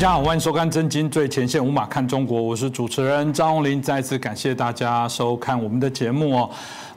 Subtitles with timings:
[0.00, 3.82] 大家好，欢迎收看《真金最前线》，无马看中国，我是主持人张宏林。
[3.82, 6.50] 再次感谢大家收看我们的节目哦。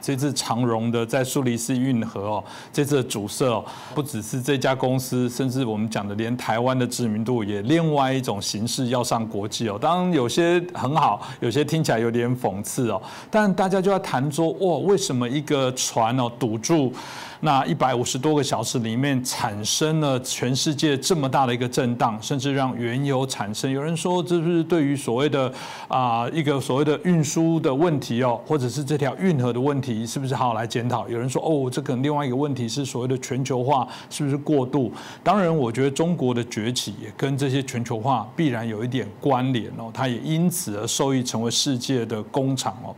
[0.04, 3.64] 这次长荣的在苏黎世运河哦，这次的主色哦，
[3.94, 9.78] 不只是这家公司，甚至我们讲的连台湾的知名度也另外一种形式要上国际哦。
[9.80, 13.00] 当然有些很好，有些听起来有点讽刺哦。
[13.30, 16.92] 但大家就要谈说，哇，为什么一个船哦堵住？
[17.40, 23.70] 那一百五十多个小时里面产生了全世界这么大的一个震荡，甚至让原油产生。
[23.70, 25.52] 有人说，这是对于所谓的
[25.86, 31.06] 啊一个所谓的运输的问题哦，或者是这条运河的问题，是不是好好来检讨？
[31.08, 34.90] 有人说，哦，这个另外一个问题是所谓的全球化是不是过度？
[35.22, 42.94] 当然，我觉得中国的崛起也跟这些全球化必然有一点关联哦，它也因此而受益成为世界的工厂哦。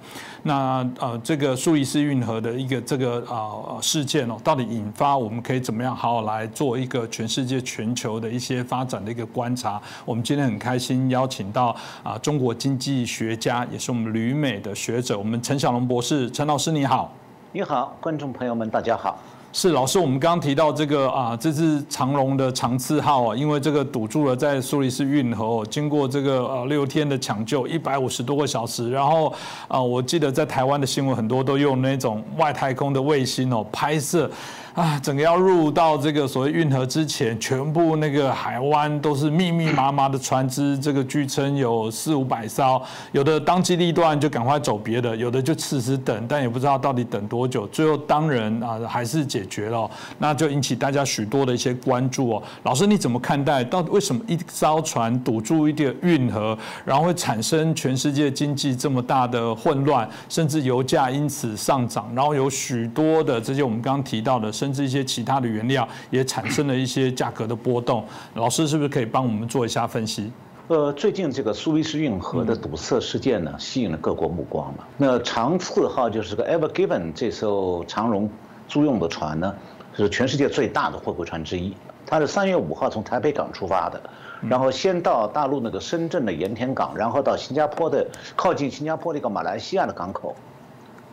[0.47, 9.83] 那呃，这个苏伊士运河的一个这个啊事件哦，到底引发我们可以怎么样好好来做一个全世界全球的一些发展的一个观察？
[10.05, 17.13] 我们今天很开心邀请到啊中国经济学家，也是我们旅美的学者，我们陈小龙博士，陈老师你好。
[17.51, 19.19] 你好，观众朋友们，大家好。
[19.59, 29.33] 是老师，我们刚刚提到这个啊，这是长龙的长次号啊，因为这个堵住了在苏黎世运河，经过这个呃六天的抢救，一百五十多个小时，然后
[29.67, 34.31] 啊，我记得在台湾的新闻很多都用那种外太空的卫星哦拍摄。
[34.77, 42.79] 啊，整个要入到这个所谓运河之前，全部那个海湾都是密密麻麻的船只，这个据称有四五百艘，
[43.13, 52.43] 有的当机立断就赶快走别的，有的就此时等，但也不知道到底等多久，最后当然啊还是解决了，那就引起大家许多的一些关注哦。
[52.65, 53.65] 老师你怎么看待？
[53.65, 68.05] 到底为什么一艘船堵住一个运河，然后会产生全世界经济这么大的混乱，甚至油价因此上涨，然后有许多的这些我们刚刚提到的甚至一些其他的原料也产生了一些价格的波动，
[68.35, 70.33] 老师是不是可以帮我们做一下分析？
[70.67, 74.83] 呃，最近这个苏伊士运河的堵塞事件呢，吸引了各国目光嘛。
[74.97, 78.29] 那长次号就是个 Ever Given 这艘长荣
[78.67, 79.55] 租用的船呢，
[79.95, 81.73] 是全世界最大的货柜船之一。
[82.05, 84.03] 它是三月五号从台北港出发的，
[84.49, 90.35] 然后先到大陆那个深圳的盐田港，然后到新加坡的靠近新加坡的一个马来西亚的港口，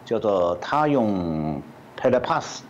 [0.04, 1.62] 叫做他用
[1.96, 2.64] p e l a Pass。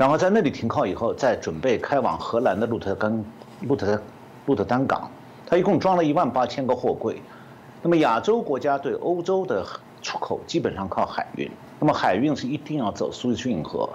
[0.00, 3.22] 然后在那里停靠以后，再准备开往荷兰的鹿特丹、
[3.60, 4.00] 鹿特、
[4.46, 5.10] 鹿特丹港。
[5.46, 7.20] 它一共装了一万八千个货柜。
[7.82, 9.62] 那么亚洲国家对欧洲的
[10.00, 11.50] 出口基本上靠海运。
[11.78, 13.86] 那么海运是一定要走苏伊士运河，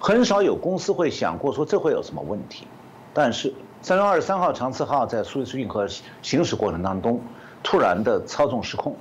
[0.00, 2.66] 很少有公司会想过说这会有什么问题。
[3.12, 5.86] 但是三月二十三号长次号在苏伊士运河
[6.22, 7.20] 行驶过程当中，
[7.62, 8.96] 突然的操纵失控，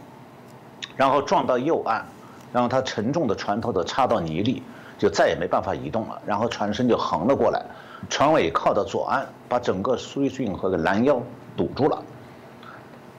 [0.97, 2.03] 然后撞到右岸，
[2.52, 4.62] 然后它沉重的船头的插到泥里。
[4.97, 7.61] 就再也没办法移动了，然后船身就横了过来，
[8.09, 11.22] 船尾靠到左岸，把整个苏伊士运河的拦腰
[11.57, 12.01] 堵住了。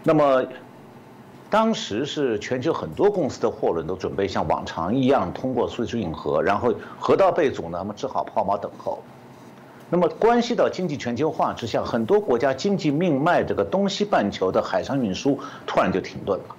[0.03, 0.45] 那么，
[1.51, 9.03] 当时是全球很多公司的货轮都准备像往常一样通过苏伊士运河，然后河道被阻呢，那么只好抛锚等候。
[9.89, 16.57] 那么关系到经济全球化之下，很多国家经济命脉这个东西半球的海上运输突然就停顿了，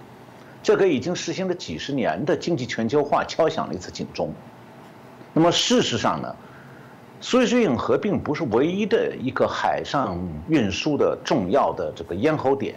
[0.63, 4.31] 这个已经实行了几十年的经济全球化敲响了一次警钟。
[5.37, 6.35] 那么事实上呢，
[7.21, 10.17] 苏伊士运河并不是唯一的一个海上
[10.47, 12.73] 运输的重要的这个咽喉点，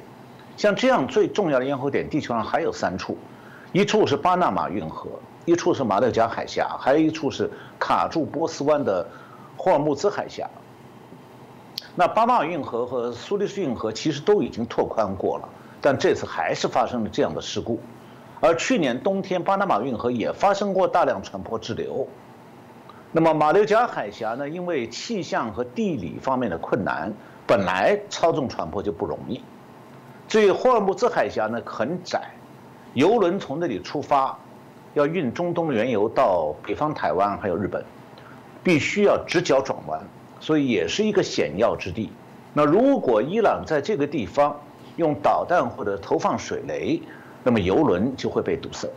[0.59, 3.17] 像这样最重要的咽喉点，地球上还有三处，
[3.73, 5.09] 一处是巴拿马运河，
[5.47, 9.09] 一处是马六甲海峡，还有一处是卡住波斯湾的
[9.57, 10.47] 霍尔木兹海峡。
[11.95, 15.49] 那巴拿马运河和苏黎世运河其实都已经拓宽过了，
[15.81, 17.81] 但这次还是发生了这样的事故，
[18.39, 22.07] 而去年冬天巴拿马运河也发生过大量船舶滞留。
[23.13, 24.49] 那么马六甲海峡呢？
[24.49, 27.13] 因为气象和地理方面的困难，
[27.45, 29.43] 本来操纵船舶就不容易。
[30.29, 32.31] 至于霍尔木兹海峡呢，很窄，
[32.95, 34.39] 油轮从那里出发，
[34.95, 37.85] 要运中东原油到北方台湾还有日本，
[38.63, 40.01] 必须要直角转弯，
[40.39, 42.13] 所以也是一个险要之地。
[42.53, 44.57] 那如果伊朗在这个地方
[44.95, 47.03] 用导弹或者投放水雷，
[47.43, 48.89] 那么油轮就会被堵塞。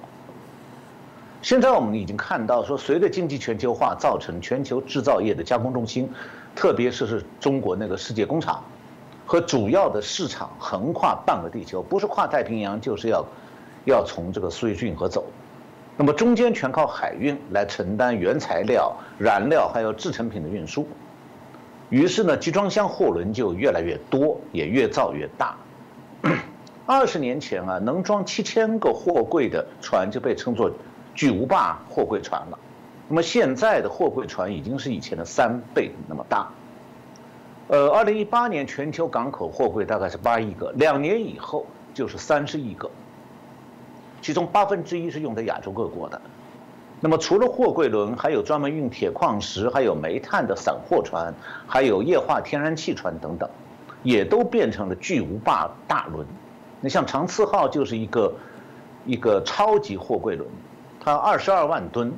[1.44, 6.10] 现在我们已经看到，说随着经济全球化造成全球制造业的加工中心，
[6.56, 8.64] 特别是是中国那个世界工厂，
[9.26, 13.26] 和主要的市场横跨半个地球，不是跨太平洋，就是要
[13.84, 15.26] 要从这个苏伊士运河走，
[15.98, 20.88] 那么中间全靠海运来承担原材料、燃料还有制成品的运输，
[21.90, 25.58] 于是呢，集装箱货轮就越来越多，也越造越大。
[26.86, 30.72] 二十年前啊，能装七千个货柜的船就被称作。
[31.16, 32.60] 巨无霸货柜船了，
[33.08, 36.48] 那么现在的货柜船已经是以前的三倍那么大。
[37.68, 42.90] 呃，二零一八年全球港口货柜大概是八亿个，两年以后就是三十亿个，
[44.22, 46.22] 其中八分之一是用在亚洲各国的。
[47.00, 51.34] 那么除了货柜轮，还有专门运铁矿石、还有煤炭的散货船，
[51.68, 53.50] 还有液化天然气船等等，
[54.04, 56.26] 也都变成了巨无霸大轮。
[56.80, 58.34] 你像长次号就是一个
[59.06, 60.50] 一个超级货柜轮，
[61.06, 62.14] 它二十二万吨，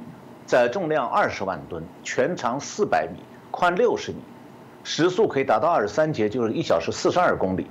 [0.46, 4.20] 载重量二十万吨，全长四百米，宽六十米，
[4.84, 7.66] 时速可以达到二十三节，就是一小时四十二公里。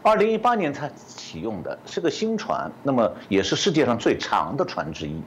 [0.00, 5.20] 二零一八年才启用的是个新船，那么也是世界上最长的船之一。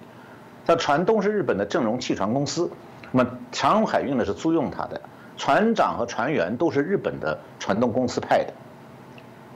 [0.65, 2.71] 它船东是日本的正荣汽船公司，
[3.11, 5.01] 那么长荣海运呢是租用它的，
[5.35, 8.53] 船长和船员都是日本的船东公司派的，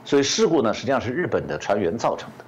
[0.04, 2.44] 所以事故呢实际上是日本的船员造成的。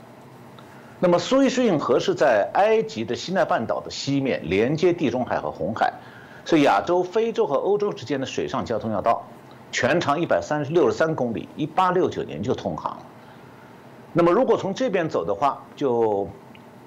[1.01, 5.93] 那么苏伊士运河是在埃及的西奈半岛的西面，连接地中海和红海，
[6.45, 9.23] 是亚洲、非洲和欧洲之间的水上交通要道，
[9.71, 12.99] 全长一百三十六十三公里，一八六九年就通航。
[14.13, 16.29] 那么如果从这边走的话，就。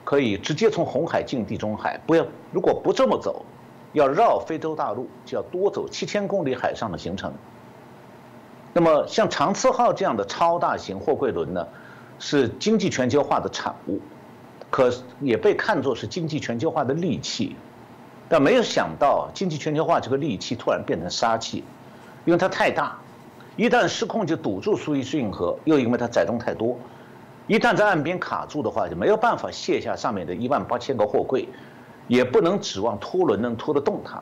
[0.04, 3.46] 可以直接从红海进地中海，不要如果不这么走，
[3.94, 7.32] 要绕非洲大陆，就要多走七千公里海上的行程。
[8.74, 11.68] 那么像长次号这样的超大型货柜轮呢，
[12.22, 14.00] 是经济全球化的产物，
[14.70, 17.56] 可也被看作是经济全球化的利器，
[18.30, 21.64] 但没有想到经济全球化这个利器突然变成杀器，
[22.24, 22.96] 因为它太大，
[23.58, 26.78] 一旦失控就堵住苏伊士运河，又因为它载重太多。
[27.48, 31.50] 一旦在岸边卡住的话，就没有办法卸下上面的一万八千个货柜，
[32.08, 34.22] 也不能指望拖轮能拖得动它，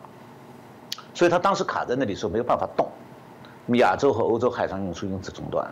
[1.14, 2.88] 所以它当时卡在那里时候没有办法动。
[3.74, 5.70] 亚洲和欧洲海上运输因此中断。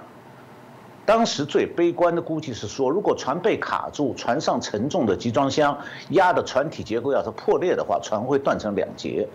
[1.08, 5.78] 当时最悲观的估计是说，如果船被卡住，船上沉重的集装箱
[6.10, 9.26] 压的船体结构要是破裂的话，船会断成两截。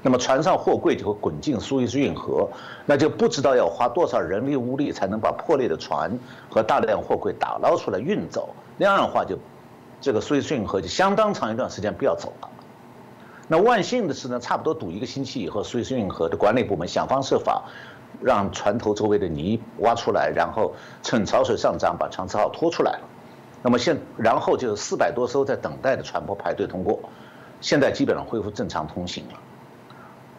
[0.00, 2.48] 那么船上货柜就会滚进苏伊士运河，
[2.86, 8.48] 那就不知道要花多少人力物力才能把破裂的船和大量货柜打捞出来运走。
[8.78, 9.36] 那样的话，就
[10.00, 12.48] 这个苏伊士运河就相当长一段时间不要走了。
[13.48, 17.64] 那万幸的是呢，差不多堵一个星期以后，苏伊士运河的管理部门想方设法
[18.22, 23.00] 让船头周围的泥挖出来，然后趁潮水上涨把长次号拖出来了。
[23.62, 27.00] 那么现然后就是四百多艘在等待的船舶排队通过，
[27.60, 29.38] 现在基本上恢复正常通行了。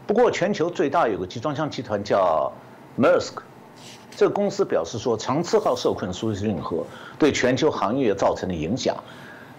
[0.08, 2.52] 不过，全球最大有个集装箱集团叫
[2.98, 3.34] Maersk，
[4.16, 6.84] 这个公司表示说，长次号受困苏伊士运河
[7.20, 8.96] 对全球行业造成的影响，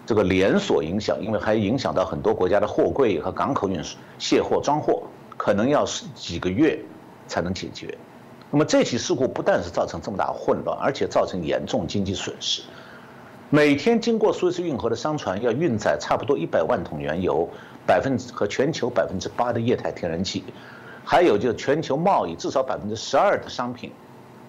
[0.04, 5.04] 这个连锁影响，因为还影响到很多国家的货柜和港口运输、卸货装货，
[5.36, 5.84] 可能要
[6.16, 6.76] 几个月
[7.28, 7.96] 才能解决。
[8.50, 12.62] 那么这起事故不但是造成这么大混乱，而且造成严重经济损失。
[13.48, 17.48] 每天经过苏伊士运河的商船要运载差不多一百万桶原油，
[17.86, 20.44] 百分之和全球百分之八的液态天然气，
[21.04, 23.92] 还有就是全球贸易至少百分之十二的商品，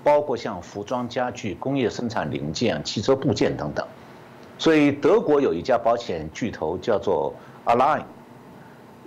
[0.03, 3.85] 包括像服装、家具、工业生产零件、汽车部件等等。
[4.57, 7.33] 所以德国有一家保险巨头叫做
[7.65, 8.03] Align，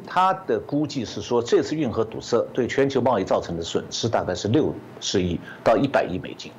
[0.06, 6.53] 他的估计是说这次运河堵塞对全球贸易造成的损失大概是六十亿到一百亿美金，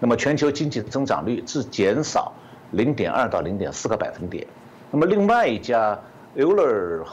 [0.00, 2.32] 那么全球经济增长率自减少。
[2.70, 4.44] 零点二到零点四个百分点，
[4.90, 5.96] 那么另外一家
[6.34, 7.04] Euler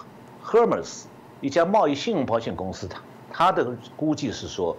[0.43, 1.03] Hermes
[1.39, 2.99] 一家贸易信用保险公司，它
[3.31, 4.75] 它的估计是说，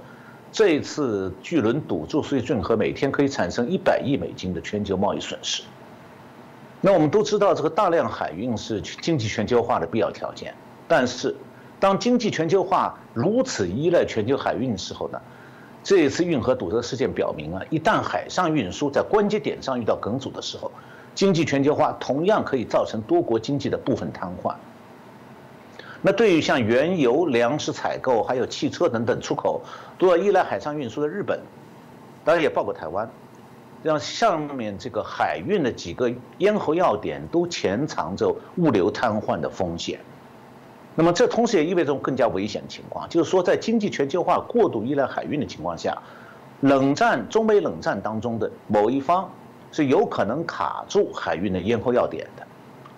[0.51, 5.63] 这一次巨轮堵住所以运河，每天可以产生一百亿美金的全球贸易损失。
[6.81, 10.53] 那我们都知道，这个大量海运是经济全球化的必要条件，
[10.95, 11.35] 但是
[11.81, 15.19] 当经济全球化如此依赖全球海运的时候呢？
[15.83, 20.71] 这一次运河堵塞事件表明啊，一旦海上运输在关节点上遇到梗阻的时候，
[21.15, 24.55] 经济全球化同样可以造成多国经济的部分瘫痪。
[26.03, 29.63] 那对于像原油、粮食采购还有汽车等等出口
[29.97, 31.41] 都要依赖海上运输的日本，
[32.23, 33.11] 当然也包括台湾，
[33.83, 39.99] 让上面这个海运的几个咽喉要点都潜藏着物流瘫痪的风险。
[40.95, 45.97] 那么这同时也意味着更加危险的情况，就是说在经济全球化过度依赖海运的情况下，
[46.61, 49.31] 冷战中美冷战当中的某一方
[49.71, 52.47] 是有可能卡住海运的咽喉要点的，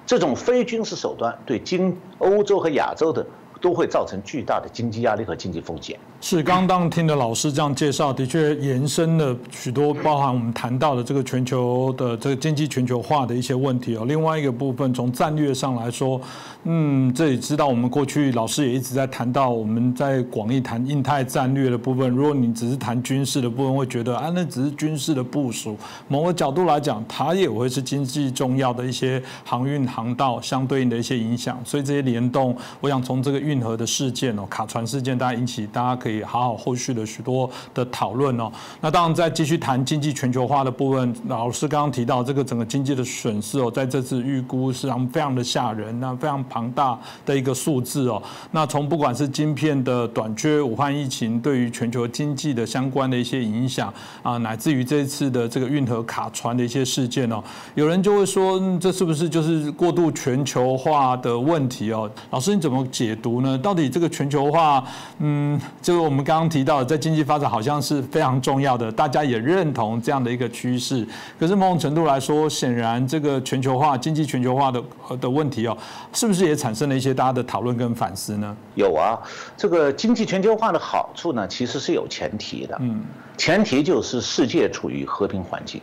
[0.04, 3.24] 这种非军事手段对经欧洲和亚洲的。
[3.60, 5.98] 都会造成巨大的经济压力和经济风险。
[6.26, 14.06] 是，刚刚听的老师这样介绍，的确延伸了许多包含我们谈到的这个全球的这个经济全球化的一些问题哦。
[14.06, 16.18] 另外一个部分，从战略上来说，
[16.62, 22.08] 嗯，这里知道我们过去老师也一直在谈到，我们在广义谈印太战略的部分。
[22.08, 25.76] 如果你只是谈军事的部分，会觉得啊，那只是军事的部署。
[26.08, 31.60] 某个角度来讲，它也会是经济重要的一些航运航道相对应的一些影响。
[31.66, 33.34] 所以这些联动，我想从这个。
[33.44, 38.50] 运河的事件哦，卡船事件，大家引起大家可以也好好后续的许多的讨论哦。
[38.80, 48.22] 那当然，在继续谈经济全球化的部分，老师刚刚提到这个整个经济的损失哦，在这次预估是上非常的吓人，那非常庞大的一个数字哦。
[48.50, 53.92] 那从不管是晶片的短缺、武汉疫情对于全球经济的相关的一些影响
[54.22, 57.42] 啊，乃至于这一次的这个运河卡船的一些事件哦，
[57.74, 62.10] 有人就会说，这是不是就是过度全球化的问题哦？
[62.30, 63.58] 老师你怎么解读呢？
[63.58, 64.84] 到底这个全球化，
[65.18, 71.06] 嗯，就我们刚刚提到，在经济发展好像是非常重要的，大家也认同这样的一个趋势。
[71.40, 74.82] 可是某种程度来说，显然这个全球化、经济全球化的
[75.20, 75.76] 的问题哦，
[76.12, 78.56] 是不是也产生了一些大家的讨论跟反思呢？
[78.74, 79.18] 有啊，
[79.56, 82.76] 这个经济全球化的好处呢，其实是有前提的。
[82.80, 83.02] 嗯，
[83.36, 85.80] 前提就是世界处于和平环境。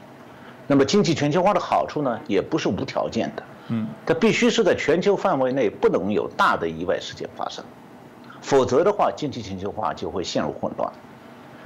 [0.67, 3.43] 那么经济全球化的好处呢，也不是无条件的。
[3.67, 7.63] 嗯，它必须是在全球范围内不能有大的意外事件发生，
[8.41, 10.91] 否则的话，经济全球化就会陷入混乱。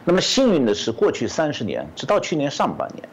[0.04, 3.08] 那么幸运的是，过去三十年，直到去年上半年，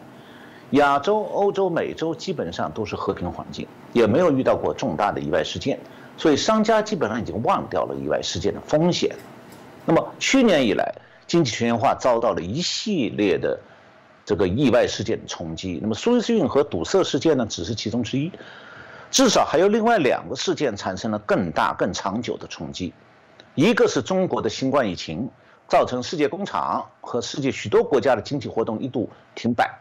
[0.72, 5.78] 亚洲、欧洲、美洲基本上都是和平环境，也没有遇到过重大的意外事件，
[6.16, 9.14] 所以商家基本上已经忘掉了意外事件的风险。
[9.86, 10.94] 那么去年以来，
[11.26, 13.58] 经济全球化遭到了一系列的
[14.24, 15.78] 这个意外事件的冲击。
[15.80, 18.30] 那么苏伊士运河堵塞事件呢，只是其中之一。
[19.10, 22.94] 至少还有另外两个事件产生了更大、更长久的冲击，
[23.54, 25.28] 一个是中国的新冠疫情，
[25.68, 29.78] 造成世界工厂和世界许多国家的经济活动一度停摆，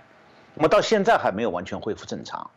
[0.56, 2.50] 那么到现在还没有完全恢复正常。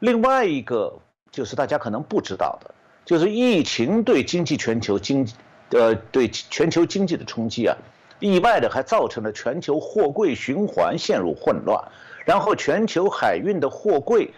[0.00, 0.98] 另外一个
[1.30, 2.74] 就是大家可能不知道的，
[3.06, 5.26] 就是疫情对经济全球经，
[5.70, 7.74] 呃，对全球经济的冲击啊，
[8.20, 11.82] 意外的还造成了全球货柜循环陷入混乱，
[12.26, 14.34] 然后全球海运的货柜。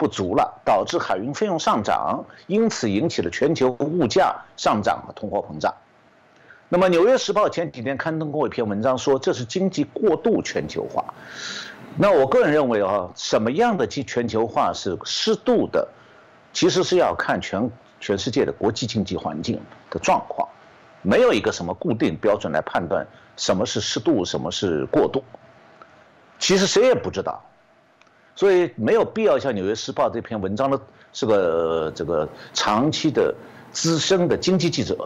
[0.00, 5.74] 不足了，导致海运费用上涨，因此引起了全球物价上涨和通货膨胀。
[6.70, 11.04] 那么，《纽约时报》前几天刊登过一篇文章，说这是经济过度全球化。
[11.98, 15.86] 那我个人认为啊，什么样的全全球化是适度的，
[16.54, 20.48] 其实是要看全全世界的国际经济环境的状况，
[21.02, 25.22] 没有一个什么固定标准来判断什么是适度，什么是过度。
[26.38, 27.44] 其实谁也不知道。
[28.40, 30.80] 所以没有必要像《纽约时报》这篇文章的
[31.12, 33.34] 是个这个长期的
[33.70, 34.96] 资深的经济记者，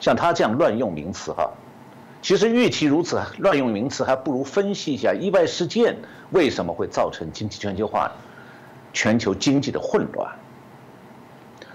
[0.00, 1.50] 像他这样乱用名词哈。
[2.22, 5.98] 其实与其如此乱用名词，还不如分析一下意外事件
[6.30, 8.10] 为什么会造成经济全球化、
[8.94, 10.34] 全球经济的混乱。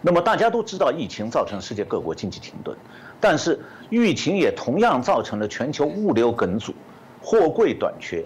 [0.02, 2.76] 那么大家都知道，疫情造成世界各国经济停顿，
[3.22, 3.60] 但是
[3.92, 6.74] 疫情也同样造成了全球物流梗阻、
[7.22, 8.26] 货柜短缺。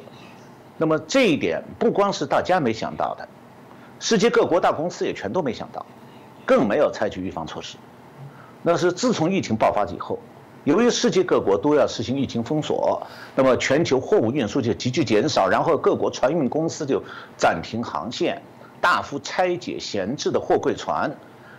[0.78, 3.28] 那么这一点不光是大家没想到的，
[4.00, 5.86] 世界各国大公司也全都没想到，
[6.46, 7.78] 更没有采取预防措施。
[8.62, 10.20] 那是自从疫情爆发以后，
[10.66, 13.02] 由于世界各国都要实行疫情封锁，
[13.36, 17.02] 那么全球货物运输就急剧减少，然后各国船运公司就
[17.38, 18.42] 暂停航线，
[18.82, 21.10] 大幅拆解闲置的货柜船。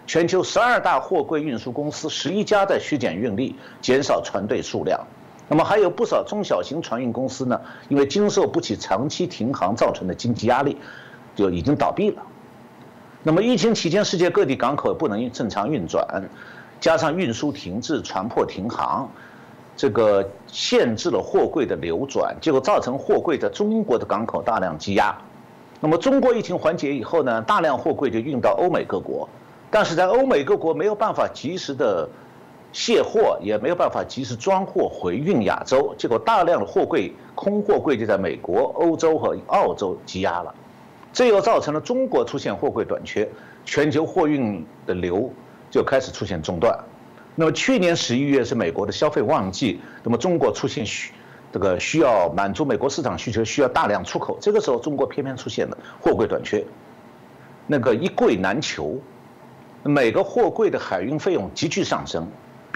[0.07, 5.07] 全球十二大货柜运输公司十一家在削减运力，减少船队数量。
[5.51, 10.77] 那么还有不少中小型船运公司呢，因为经受不起长期停航造成的经济压力，
[11.35, 12.23] 就已经倒闭了。
[13.23, 16.07] 那么疫情期间，世界各地港口不能正常运转，
[16.81, 19.09] 加上运输停滞、船舶停航，
[19.75, 25.17] 这个限制了货柜的流转，结果造成货柜在中国的港口大量积压。
[25.81, 29.27] 那么中国疫情缓解以后呢，大量货柜就运到欧美各国，
[29.71, 32.07] 但是在欧美各国没有办法及时的。
[32.73, 40.55] 卸货也没有办法及时装货回运亚洲，结果大量的货柜空货柜就在美国、欧洲和澳洲积压了，
[41.13, 43.29] 这又造成了中国出现货柜短缺，
[43.65, 45.31] 全球货运的流
[45.71, 46.79] 就开始出现中断。
[47.35, 51.13] 那么去年十一月是美国的消费旺季，那么中国出现需
[51.53, 56.65] 这个需要满足美国市场需求，需要大量出口，这个时候中国偏偏出现了货柜短缺，
[57.67, 58.99] 那个一柜难求，
[59.83, 62.29] 每个货柜的海运费用急剧上升。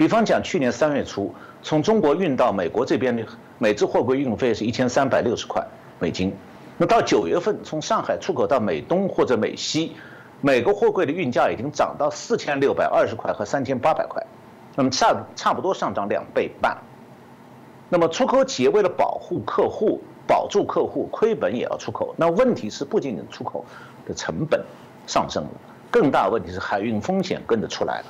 [0.03, 3.25] 比方讲，去年三月初从中国运到美国这边的
[3.57, 5.65] 每只货柜运费是一千三百六十块
[5.97, 6.35] 美金，
[6.77, 9.95] 那到九月份从上海出口到美东或者美西，
[10.41, 14.21] 每个货柜的运价已经涨到四千六百二十块和三千八百块，
[14.75, 16.77] 那么差差不多上涨两倍半。
[17.87, 22.13] 那么出口企业为了保护客户、保住客户，亏本也要出口。
[22.17, 23.63] 那问题是不仅仅出口
[24.05, 24.61] 的成本
[25.07, 25.49] 上升了，
[25.89, 28.05] 更大问题是海运风险跟着出来了。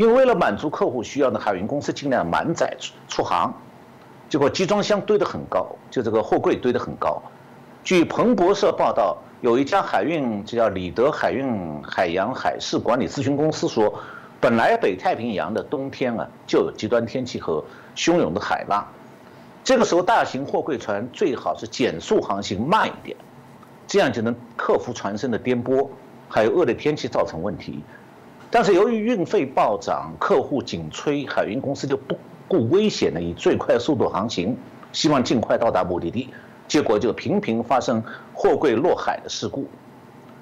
[0.00, 3.52] 因为为了满足客户需要呢，海运公司尽量满载出出航，
[4.30, 7.20] 结果集装箱堆得很高，就这个货柜堆得很高。
[7.84, 13.92] 据彭博社报道，有一家海运，就叫里德海运海洋海事管理咨询公司说，
[14.40, 17.62] 本来北太平洋的冬天啊就有极端天气和
[17.94, 18.82] 汹涌的海浪，
[19.62, 23.14] 这个时候大型货柜船最好是减速航行慢一点，
[23.86, 25.86] 这样就能克服船身的颠簸，
[26.26, 27.82] 还有恶劣天气造成问题。
[28.52, 34.56] 但是由于运费暴涨，客户紧催，海运公司就不顾危险的以最快速度航行，
[34.92, 36.28] 希望尽快到达目的地，
[36.66, 38.02] 结果就频频发生
[38.34, 39.68] 货柜落海的事故。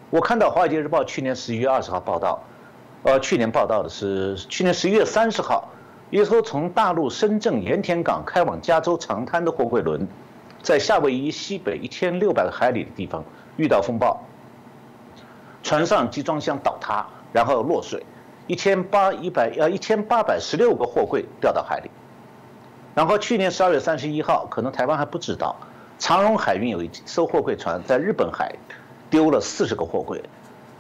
[0.08, 2.42] 我看到《华尔街日报》去年十一月二十号报道，
[3.02, 5.68] 呃，去年报道的是去年十一月三十号，
[6.08, 10.08] 一艘从大陆深圳盐田港开往加州长滩的货柜轮，
[10.62, 13.22] 在夏威夷西北一千六百海里的地方
[13.58, 14.18] 遇到风暴，
[15.62, 17.06] 船上集装箱倒塌。
[17.32, 18.04] 然后落水，
[18.47, 21.90] 一千八一百呃一千八百十六个货柜掉到海里。
[22.94, 25.54] 然后去年十二月三十一号，可能台湾还不知道，
[25.99, 28.52] 长荣海运有一艘货柜船在日本海
[29.08, 30.20] 丢了四十个货柜。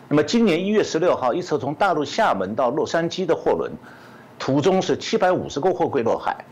[0.08, 3.70] 那么今年一月十六号，一艘从大陆厦门到洛杉矶的货轮，
[4.38, 6.44] 途中是七百五十个货柜落海。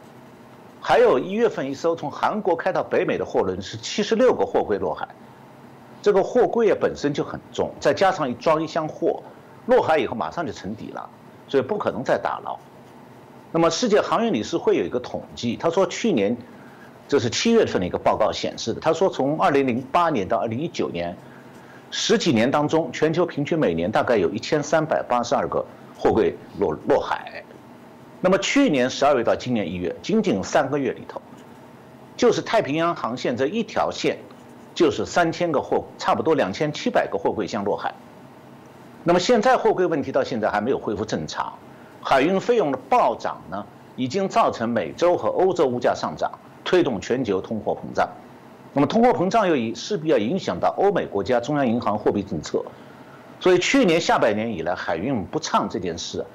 [0.81, 5.09] 还有一月份一艘从韩国开到北美的货轮是七十六个货柜落海。
[6.00, 9.21] 这个货柜啊本身就很重，再加上装一箱货。
[9.66, 11.08] 落海以后马上就沉底了，
[11.49, 12.58] 所以不可能再打捞。
[13.52, 16.37] 那么世界航运理事会有一个统计，他说去年，
[17.08, 21.16] 这是七月份的一个报告显示的，他说从二零零八年到二零一九年，
[21.90, 25.64] 十几年当中，全球平均每年大概有一千三百八十二个
[25.96, 27.42] 货柜落落海。
[28.20, 31.20] 那么去年十二月到今年一月，仅仅三个月里头，
[32.16, 34.18] 就是太平洋航线这一条线，
[34.75, 37.94] 就是三千个货，差不多两千七百个货柜箱落海。
[39.09, 41.53] 那么现在货柜问题到现在还没有恢复正常，
[42.03, 46.29] 海运费用的暴涨呢，已经造成美洲和欧洲物价上涨，
[46.65, 48.09] 推动全球通货膨胀。
[48.73, 52.65] 那么通货膨胀又以势必要影响到欧美国家中央银行货币政策，
[53.39, 56.27] 所以去年下半年以来海运不畅这件事，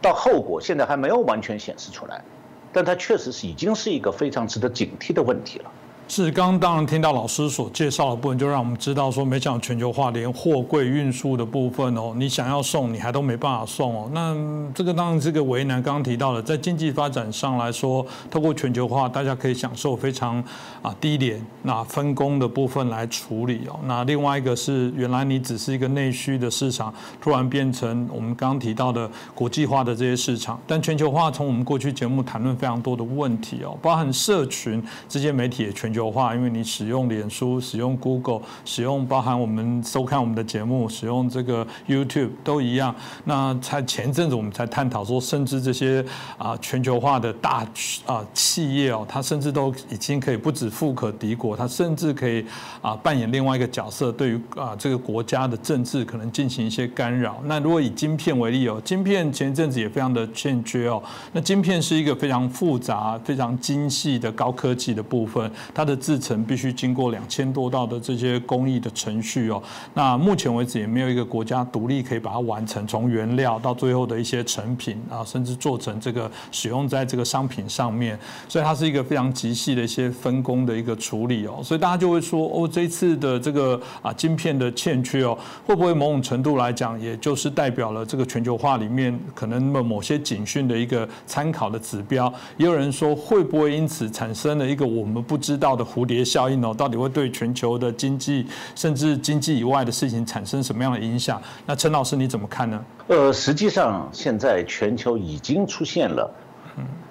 [0.00, 2.24] 到后果现在还没有完全显示出来，
[2.72, 5.70] 但它确实是已经是一个非常值得警惕的问题了。
[6.06, 14.10] 是，刚刚当然听到老师所介绍的部分，就让我们知道说，没想到全球化连货柜运输的部分哦，你想要送，你还都没办法送哦。
[14.12, 14.36] 那
[14.74, 15.82] 这个当然这个为难。
[15.82, 20.42] 刚刚提到了，在经济发展上来说，透过全球化，大家可以享受非常
[20.82, 23.80] 啊低廉、那分工的部分来处理哦。
[23.86, 30.60] 那另外一个是，原来你只是一个内需的市场，突然变成我们刚刚提到的国际化的这些市场。
[30.66, 35.93] 但全球化从我们过去节目谈论非常多的问题哦，包含社群这些媒体也全。
[35.94, 42.92] 球化，因为你使用脸书、使用 Google、使用包含我们收看我们的节目、使用这个 YouTube 都一样。
[43.24, 46.04] 那才前阵子我们才探讨说，甚至这些
[46.36, 47.64] 啊全球化的大
[48.04, 52.44] 啊企业哦，它甚至都已经可以不止富可敌国，它甚至可以
[52.82, 57.40] 啊扮演另外一个角色，对于啊这个国家的政治可能进行一些干扰。
[57.44, 61.00] 那如果以晶片为例哦，晶片前一阵子也非常的欠缺哦。
[61.32, 65.83] 那晶片是一个非常复杂、非常精细的高科技的部分，它。
[65.84, 78.18] 它的制成必须经过两千多道的这些工艺的程序哦，那目前为止也没有一个国家独立可以把它完成，从原料到最后的一些成品啊，甚至做成这个使用在这个商品上面，
[78.48, 92.32] 所以它是一个非常极细的一些分工的一个处理哦，所以大家就会说哦，这次的这个啊晶片的欠缺哦，会不会某种程度来讲，也就是代表了这个全球化里面可能某某些警讯的一个参考的指标？
[92.56, 95.73] 也有人说会不会因此产生了一个我们不知道。
[95.74, 101.40] 的蝴蝶效应哦，到底会对全球的经济，甚至经济以外的事情产生什么样的影响？
[101.66, 102.84] 那陈老师你怎么看呢？
[103.08, 106.30] 呃，实际上现在全球已经出现了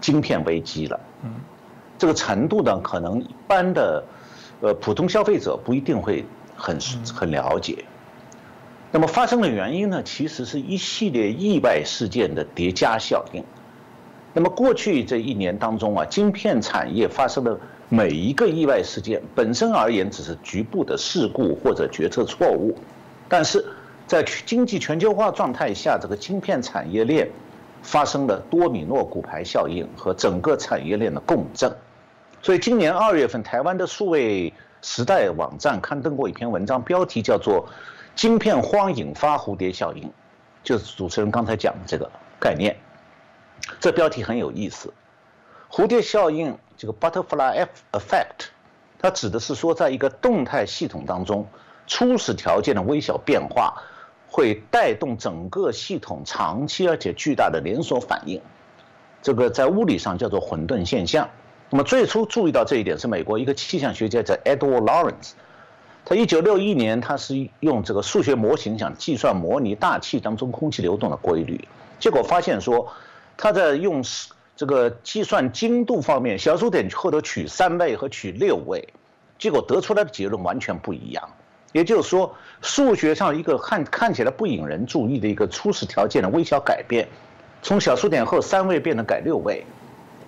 [0.01, 0.99] 晶片危机了。
[1.23, 1.31] 嗯，
[1.97, 4.03] 这个程度呢，可能一般的
[4.61, 6.77] 呃普通消费者不一定会很
[7.13, 7.85] 很了解。
[8.91, 13.43] 那么发生的原因呢，其实是一系列意外事件的叠加效应。
[14.33, 17.59] 那么过去这一年当中啊，晶片产业发生的
[17.93, 22.75] 每一个意外事件本身而言，只是局部的事故或者决策错误，
[23.29, 23.63] 但是
[24.07, 27.29] 在经济全球化状态下，这个晶片产业链
[27.83, 31.71] 发生了多米诺骨牌效应和整个产业链的共振。
[32.41, 34.51] 所以今年二月份，台湾的数位
[34.81, 37.63] 时代网站刊登过一篇文章，标题叫做
[38.17, 40.11] “晶片荒引发蝴蝶效应”，
[40.65, 42.75] 就是主持人刚才讲的这个概念。
[43.79, 44.91] 这标题很有意思，
[45.73, 46.55] 蝴蝶效应。
[46.77, 48.49] 这个 butterfly effect，
[48.99, 51.47] 它指的是说，在一个动态系统当中，
[51.87, 53.81] 初始条件的微小变化，
[54.27, 58.39] 会带动整个系统长期而且巨大的连锁反应。
[59.21, 61.27] 这个在物理上叫做混沌现象。
[61.71, 65.31] 那么最初注意到这一点是美国一个气象学家叫 Edward Lawrence，
[66.05, 71.67] 他一九六一年他是用这个数学模型想计算模拟大气当中空气流动的规律。
[71.99, 72.91] 结果发现说，
[73.37, 74.03] 他在用
[74.55, 78.87] 这个计算精度方面，小数点后头取三位和取六位，
[79.39, 81.27] 结果得出来的结论完全不一样。
[81.71, 87.07] 也就是说，数学上一个看看起来不引人注意的一个初始条件的微小改变，
[87.63, 89.65] 从小数点后三位变成改六位，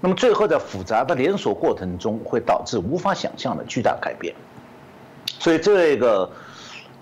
[0.02, 4.34] 那么最后在复杂的连锁过程中会导致无法想象的巨大改变。
[5.38, 6.28] 所以这个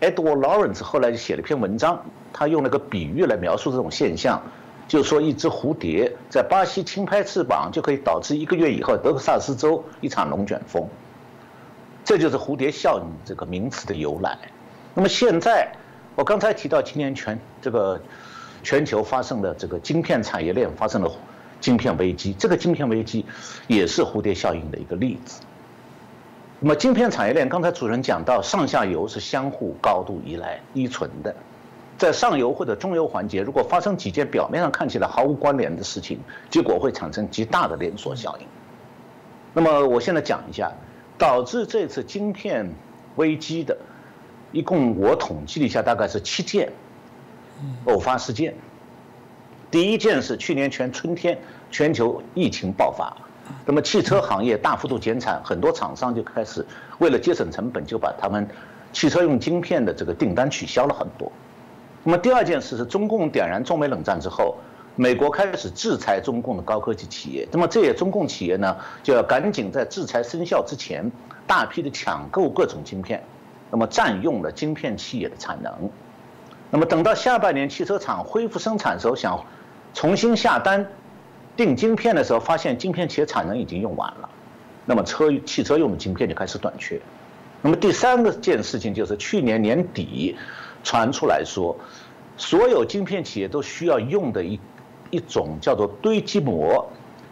[0.01, 4.41] Edward Lawrence 后来就写了一篇文章，他用了个比喻来描述这种现象，
[4.93, 10.87] 就说一只蝴蝶在巴西轻拍翅膀就可以导致一个月以后德克萨斯州一场龙卷风。
[12.05, 14.37] 这就是蝴蝶效应这个名词的由来。
[14.93, 15.67] 那么现在，
[16.13, 17.99] 我刚才提到今年全这个
[18.61, 21.11] 全球发生的这个晶片产业链发生了
[21.59, 23.25] 晶片危机，这个晶片危机
[23.65, 25.41] 也是蝴蝶效应的一个例子。
[26.59, 31.35] 那么晶片产业链，刚才主任讲到，上下游是相互高度依赖依存的，
[31.97, 38.47] 在上游或者中游环节，如果发生几件表面上看起来毫无关联的事情，结果会产生极大的连锁效应。
[39.53, 40.71] 那么我现在讲一下。
[41.15, 42.67] 导致这次晶片
[43.17, 43.77] 危机的，
[44.51, 46.69] 一共我统计了一下，大概是七件
[47.85, 48.55] 偶发事件。
[49.69, 53.15] 第一件是去年全春天全球疫情爆发，
[53.63, 56.65] 那么汽车行业大幅度减产，很多厂商就开始
[56.97, 58.45] 为了节省成本，就把他们
[58.91, 61.31] 汽车用晶片的这个订单取消了很多。
[62.03, 64.55] 那么第二件事是中共点燃中美冷战之后。
[64.95, 71.11] 美国开始制裁中共的高科技企业，那么这些中共企业呢，就要赶紧在制裁生效之前，
[71.47, 73.23] 大批的抢购各种晶片，
[73.71, 75.89] 那么占用了晶片企业的产能。
[76.69, 79.43] 那么等到下半年汽车厂恢复生产的时候，想
[79.95, 80.85] 重新下单
[81.57, 84.29] 订晶片的时候，发现晶片企业产能已经用完了，
[84.85, 87.01] 那么车汽车用的晶片就开始短缺。
[87.63, 90.37] 那么第三个件事情就是去年年底
[90.83, 91.75] 传出来说，
[92.37, 94.59] 所有晶片企业都需要用的一。
[95.11, 96.83] 一种叫做堆积膜，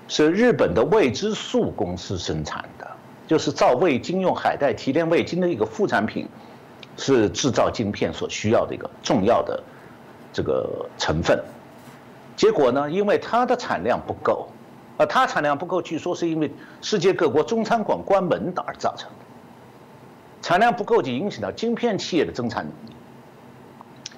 [0.07, 2.87] 是日本的未知数公司生产的，
[3.25, 6.27] 就是造味精用海带提炼味精的一个副产品，
[6.95, 9.63] 是制造晶片所需要的一个重要的
[10.31, 11.43] 这个成分。
[12.35, 14.47] 结果呢，因为它的产量不够，
[14.95, 16.51] 而它产量不够，据说是因为
[16.83, 19.25] 世界各国中餐馆关门的而造成的。
[20.43, 22.67] 产量不够就影响到晶片企业的增产。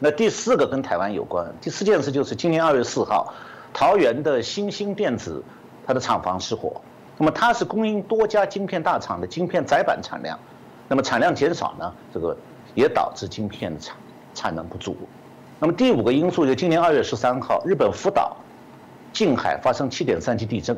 [0.03, 3.33] 那第四个跟台湾有关，第四件事就是今年二月四号。
[3.71, 5.41] 桃园的新兴电子，
[5.87, 6.81] 它的厂房失火，
[7.17, 10.37] 那么它是供应多家晶片大厂的晶片载板产量，
[10.89, 12.35] 那么产量减少呢，这个
[12.75, 13.95] 也导致晶片的产
[14.33, 14.93] 产能不足。
[15.57, 18.35] 那么第五个因素就今年二月十三号，日本福岛
[19.13, 20.75] 近海发生七点三级地震，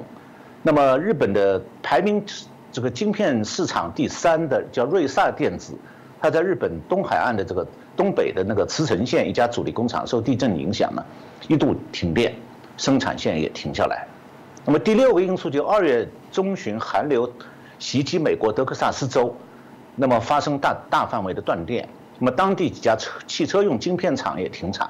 [0.61, 2.23] 那么日本的排名
[2.71, 5.73] 这个晶片市场第三的叫瑞萨电子，
[6.21, 11.03] 它在日本东海岸的这个东北的那个茨城县一家主力工厂受地震影响呢，
[11.47, 12.33] 一度停电。
[12.77, 14.05] 生产线也停下来，
[14.65, 17.31] 那么第六个因素就二月中旬寒流
[17.79, 19.33] 袭击美国德克萨斯州，
[19.95, 21.87] 那么发生大大范围的断电，
[22.19, 24.89] 那么当地几家车汽车用晶片厂也停产，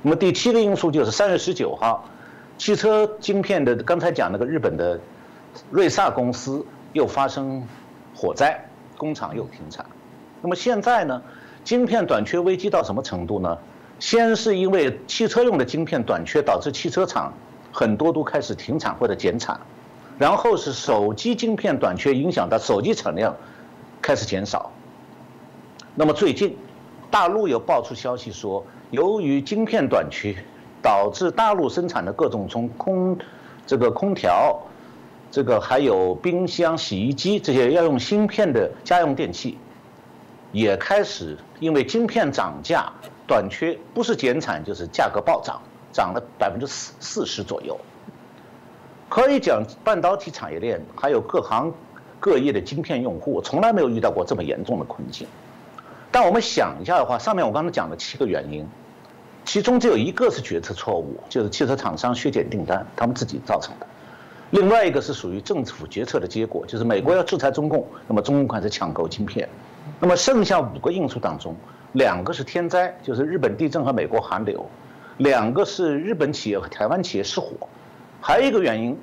[0.00, 2.02] 那么第七个因素就是三月十九号，
[2.56, 4.98] 汽车晶片的刚才讲那个日本的
[5.70, 7.62] 瑞萨公司又发生
[8.14, 8.58] 火灾，
[8.96, 9.84] 工厂又停产，
[10.40, 11.22] 那么现在呢，
[11.68, 13.58] 晶片短缺危机到什么程度呢？
[13.98, 17.30] 先是因为汽车用的晶片短缺，导致汽车厂
[17.70, 19.60] 很多都开始停产或者减产，
[20.18, 23.36] 然后是手机晶片短缺，影响到手机产量
[24.00, 24.72] 开始减少。
[25.94, 26.56] 那么最近，
[27.10, 30.34] 大陆有爆出消息说，由于晶片短缺，
[30.80, 33.14] 导致大陆生产的各种从空
[33.66, 34.58] 这个空调，
[35.30, 39.58] 这个还有冰箱、洗衣机这些要用芯片的家用电器，
[40.58, 42.92] 也开始因为晶片涨价。
[43.26, 45.60] 短缺不是减产就是价格暴涨，
[45.92, 47.78] 涨了百分之四四十左右。
[49.06, 51.70] 可以讲，半导体产业链还有各行
[52.18, 55.28] 各业的晶片用户，从来没有遇到过这么严重的困境。
[56.10, 58.66] 但我们想一下的话，上面我刚才讲了七个原因，
[59.44, 63.86] 其中只有一个是决策错误，就是汽车厂商削减订单，他们自己造成的；
[64.52, 69.46] 另外一个是属于政府决策的结果，就是美国要制裁中共，那么中共开始抢购晶片。
[70.00, 71.54] 那么剩下五个因素当中。
[71.92, 74.60] 两个是天灾，就是日本地震和美国寒流；
[75.16, 77.66] 两个是日本企业和台湾企业失火；
[78.20, 78.96] 还有一个原因，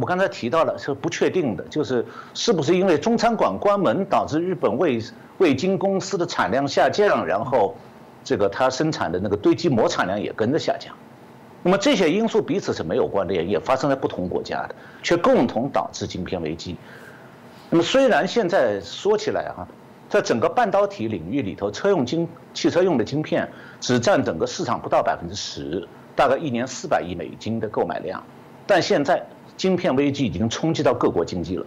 [0.00, 4.98] 我刚才提到了是不确定的，就是是不是因为中餐馆关门导致日本味
[5.36, 7.76] 味精公司的产量下降，然后
[8.24, 10.94] 这个它生产的那个堆积膜产量也跟着下降。
[11.62, 16.74] 那么这些因素彼此是没有关联，也发生在不同国家的，却共同导致晶片危机。
[17.74, 19.66] 那么虽然现在说起来啊。
[20.06, 28.22] 在整个半导体领域里头，车用晶汽车用的晶片只占整个市场不到百分之十，大概一年四百亿美金的购买量，
[28.64, 31.66] 但现在晶片危机已经冲击到各国经济了，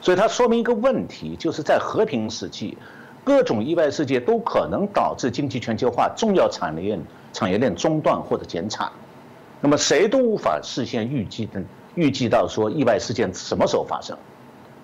[0.00, 2.78] 所以它说明一个问题，就是在和平时期，
[3.24, 8.88] 各种意外事件都可能导致经济全球化、重要产业链产业链中断或者减产。
[9.60, 11.60] 那么谁都无法事先预计的
[11.96, 14.16] 预计到说意外事件什么时候发生，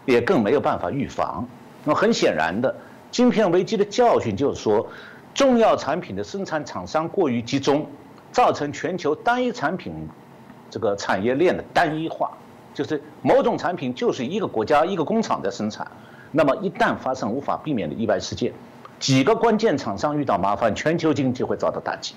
[0.04, 1.46] 也更没有办法预防。
[1.84, 2.74] 那很显然的，
[3.10, 4.86] 晶片危机的教训就是说，
[5.34, 7.86] 重要产品的生产厂商过于集中，
[8.32, 9.92] 造成全球单一产品
[10.70, 12.30] 这个产业链的单一化，
[12.72, 15.86] 就是某种产品就是一个国家一个工厂在生产。
[16.32, 18.52] 那么一旦发生无法避免的意外事件，
[18.98, 22.14] 几个关键厂商遇到麻烦，全球经济会遭到打击。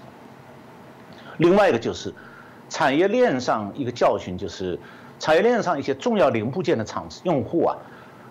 [1.38, 2.14] 另外一个就是。
[2.70, 4.78] 产业链上一个教训就是，
[5.20, 7.76] 产业链上一些重要零部件的厂用户啊，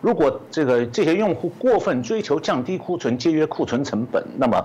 [0.01, 4.65] 如果这个这些用户过分追求降低库存、节约库存成本，那么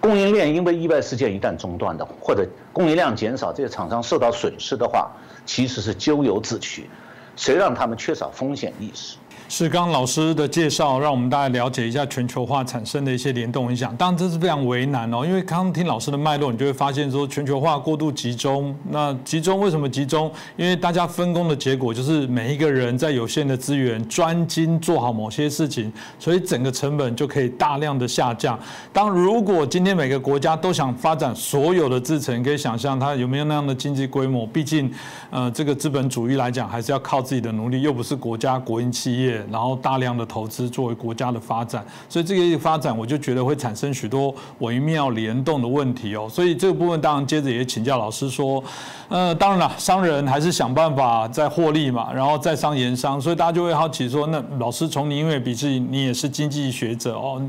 [0.00, 5.10] 供应链因为意外事件一旦中断的，或者供应量减少，这些厂商受到损失的话，
[5.44, 6.88] 其实是咎由自取。
[7.36, 9.17] 谁让他们缺少风险意识？
[9.50, 13.96] 是刚老师的介绍，让我们大家了解一下全球化产生的一些联动影响。
[13.96, 18.76] 当然这是非常为难哦，因为刚听老师的脉络，你就会发现说全球化过度集中。
[18.90, 20.30] 那集中为什么集中？
[20.58, 28.58] 因为大家分工的结果就是每一个人在有限的资源专精做好某些事情，所以整个成本就可以大量的下降。
[28.92, 34.46] 当如果今天每个国家都想发展所有的制程，可以想象它有没有那样的经济规模？
[34.46, 34.92] 毕竟，
[35.30, 39.37] 呃，这个资本主义来讲，还是要靠自己的努力，又不是国家国营企业。
[39.50, 46.28] 然后大量的投资作为国家的发展，所以这个发展我就觉得会产生许多微妙联动的问题哦。
[46.28, 48.62] 所以这个部分当然接着也请教老师说，
[49.08, 57.42] 呃，当然了，商人还是想办法在获利嘛，然后再商言商，所以大家就会好奇说，那老师从你因为毕竟你也是经济学者哦，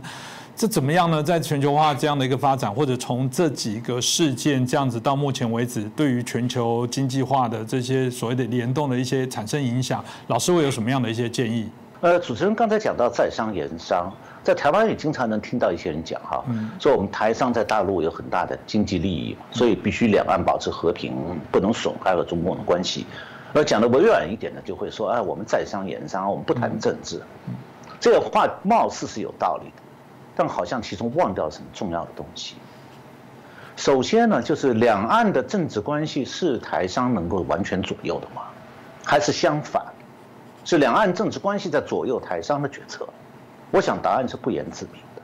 [0.56, 1.23] 这怎么样呢？
[1.23, 11.65] 在全球化这样的一个发展，或者从这几个事件这样子到目前为止，对于全球经济化的这些所谓的联动的一些产生影响，老师会有什么样的一些建议？
[12.01, 14.09] 呃，主持人刚才讲到在商言商，
[14.41, 16.41] 在台湾也经常能听到一些人讲哈，
[16.79, 21.13] 说我们台商在大陆有很大的经济利益，所以必须两岸保持和平，
[21.51, 23.05] 不能损害了中共的关系。
[23.53, 27.21] 而讲的委婉一点呢，就会说，哎，我们在商言商，我们不谈政治。
[27.99, 29.83] 这个话貌似是有道理的，
[30.38, 32.55] 但好像其中忘掉了什么重要的东西。
[33.75, 38.43] 首先呢，就是两岸的政治关系是台商能够完全左右的吗？
[39.03, 39.83] 还是相反？
[40.69, 43.10] 是两岸政治关系在左右台商的决策，
[43.71, 45.21] 我想答案是不言自明的。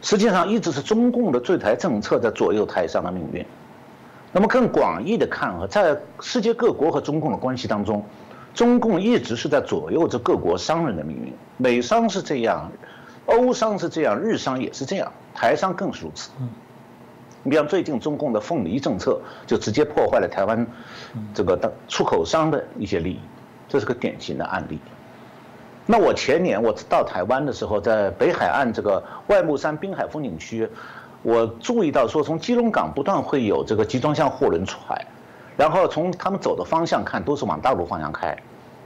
[0.00, 3.44] 实际上，一直是中共的对台政策在左右台商的命运。
[4.30, 8.04] 那么更广义的看啊，在世界各国和中共的关系当中，
[8.54, 11.32] 中共一直是在左右着各国商人的命运。
[11.56, 12.70] 美商是这样，
[13.26, 16.30] 欧商是这样，日商也是这样，台商更是如此。
[17.42, 20.64] 你比方最近中共的凤梨政策，就直接破坏了台湾
[21.34, 23.18] 这个的出口商的一些利益。
[23.72, 24.78] 这是个典型的案例。
[25.86, 30.68] 那我前年我到台湾的时候，在北海岸这个外木山滨海风景区，
[31.22, 35.06] 我注意到说，从基隆港不断会有这个集装箱货轮出海，
[35.56, 38.36] 然后从他们走的方向看，都是往大陆方向开。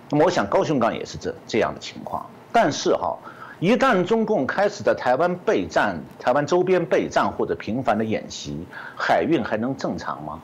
[0.08, 2.24] 那么我想高雄港也是这这样的情况。
[2.52, 3.18] 但是哈，
[3.58, 8.64] 一旦中共开始在台湾备战、台湾周边备战或者频繁的演习，
[8.96, 10.40] 海运还能正常吗？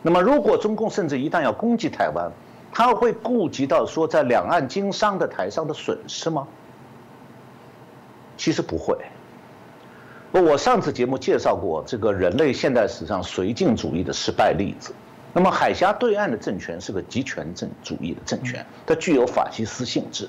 [0.00, 2.30] 那么如果中共甚至一旦要攻击台湾，
[2.74, 6.48] 他会顾及到说在两岸经商的台商的损失吗？
[8.36, 8.98] 其实不会。
[10.32, 14.92] 我上次节目介绍过这个人类现代史上绥靖主义的失败例子。
[15.32, 20.28] 那么海峡对岸的政权是个集权政主义的政权，它具有法西斯性质。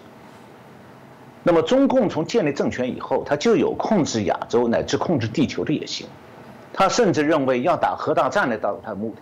[1.42, 6.06] 那么中共从建立政权以后，它就有控制亚洲乃至控制地球的野心。
[6.74, 9.22] 他甚至认为要打核大战来达到他的目的。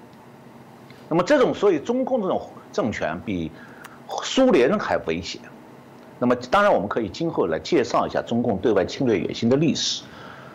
[1.08, 2.42] 那么这种，所以中共这种。
[2.74, 3.50] 政权比
[4.24, 5.40] 苏联还危险。
[6.20, 10.04] 那么，当然我们可以今后来介绍一下中共对外侵略野心的历史，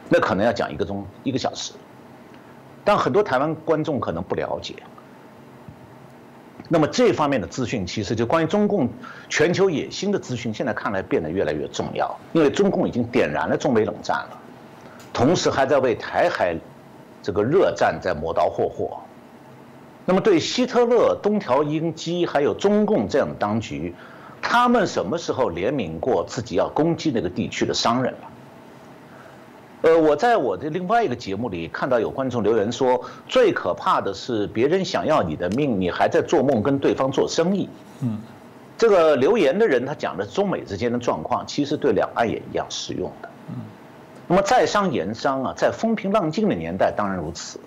[0.09, 1.73] 那可能要讲一个钟一个小时。
[2.85, 4.75] 但很多台湾观众可能不了解。
[6.71, 8.89] 那么这方面的资讯，其实就关于中共
[9.29, 14.39] 全球野心的资讯，现在看来变得越来越重要，因为中共已经点燃了中美冷战了，
[15.13, 16.57] 同时还在为台海
[17.23, 18.99] 这个热战在磨刀霍霍。
[20.11, 23.95] 那么，对希特勒、东条英机还有中共这样的当局，
[24.41, 28.19] 他们什么时候怜悯过自己要攻击那个地区的商人了？
[29.83, 37.69] 呃，我在我的另外一个节目里看到有观众留言说，最可怕的是别人想要你的命，你还在做梦跟对方做生意。
[38.01, 38.19] 嗯，
[38.79, 43.29] 这个留言的人他讲的中美之间的状况，其实对两岸也一样适用的。
[43.51, 43.57] 嗯，
[44.27, 47.61] 那么在商言商啊，在风平浪静的年代当然如此。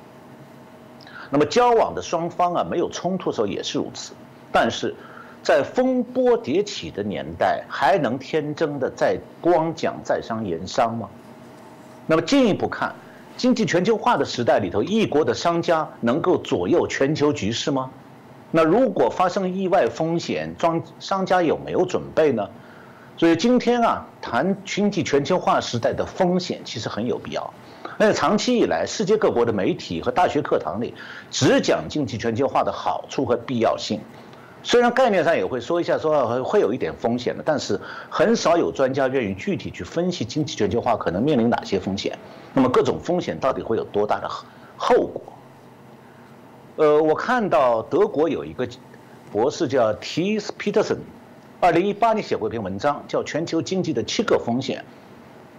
[1.31, 4.11] 那么交往的双方啊，没有冲突的时候也是如此。
[4.51, 4.93] 但是，
[5.41, 11.09] 在风波迭起的年代，还能天真的在光讲在商言商吗？
[12.05, 12.93] 那么进一步看，
[13.37, 17.89] 经济全球化的时代里头，一国的商家能够左右全球局势吗？
[18.51, 22.45] 那如果发生意外风险，庄商家有没有准备呢？
[23.15, 27.53] 所以今天啊，谈经济全球化时代的风险，其实很有必要。
[28.03, 30.95] 那长期以来，世界各国的媒体和大学课堂里，
[31.29, 33.99] 只讲经济全球化的好处和必要性。
[34.63, 42.17] 虽然概念上也会说一下，说会有一点风险的，但是很少有专家愿意具体去分析经济全球化可能面临哪些风险。
[42.55, 44.27] 那么各种风险到底会有多大的
[44.77, 45.21] 后果？
[46.77, 48.67] 呃，我看到德国有一个
[49.31, 50.39] 博士叫 T.
[50.39, 50.97] Peterson，
[51.59, 54.79] 二零一八年写过一篇文章，叫《全球经济的七个风险》，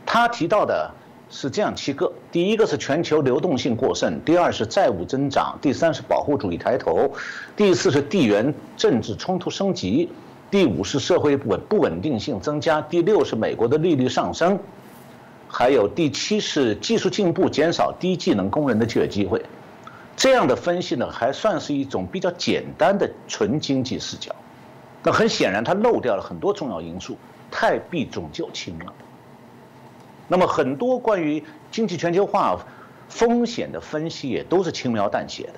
[0.05, 0.91] 他提到的。
[1.35, 7.13] 是这样七个：第一个是全球流动性过剩，第二是债务增长，第三是保护主义抬头，
[7.55, 10.09] 第四是地缘政治冲突升级，
[10.51, 14.59] 第五是社会稳不稳定性增加，第六是美国的利率上升，
[15.47, 19.45] 还有第七是技术进步减少低技能工人的就业机会。
[20.17, 24.35] 这样的分析呢，还算是一种比较简单的纯经济视角。
[25.03, 27.19] 那很显然，它漏掉了很多重要因素，
[27.51, 28.93] 太避重就轻了。
[30.29, 32.59] 那么很多关于经济全球化
[33.09, 35.55] 风险的分析也都是轻描淡写的，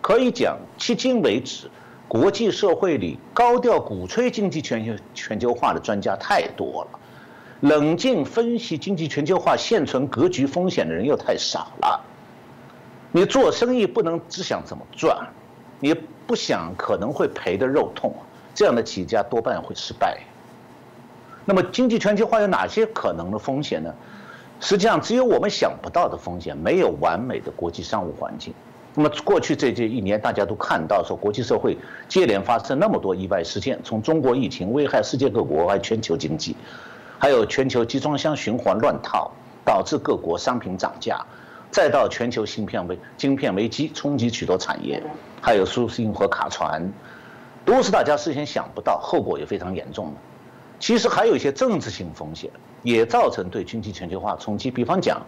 [0.00, 1.70] 可以讲，迄今为止，
[2.08, 6.98] 国际社会里高调鼓吹经济全球全球化的专家太多了，
[7.60, 12.00] 冷静分析经济全球化现存格局风险的人又太少了。
[13.12, 15.16] 你做生意不能只想怎么赚，
[15.78, 15.94] 你
[16.26, 18.12] 不想可能会赔的肉痛，
[18.52, 20.18] 这样的企业家多半会失败。
[21.46, 23.94] 那么经济全球化有哪些可能的风险呢？
[24.58, 28.52] 实际上，只有我们想不到的风险，没有完美的国际商务环境。
[28.94, 31.76] 那么过去这这一年，大家都看到说，国际社会
[32.08, 36.56] 接连发生那么多意外事件，从中国疫情危害世界各国，还全球经济，
[37.18, 39.30] 还有全球集装箱循环乱套，
[39.64, 41.24] 导致各国商品涨价，
[41.70, 45.02] 再到全球芯片危晶片危机冲击许多产业，
[45.42, 46.90] 还有输运和卡船，
[47.66, 50.14] 都是大家事先想不到，后果也非常严重的。
[50.78, 52.50] 其实还有一些政治性风险，
[52.82, 54.70] 也造成对经济全球化冲击。
[54.70, 55.20] 比方讲，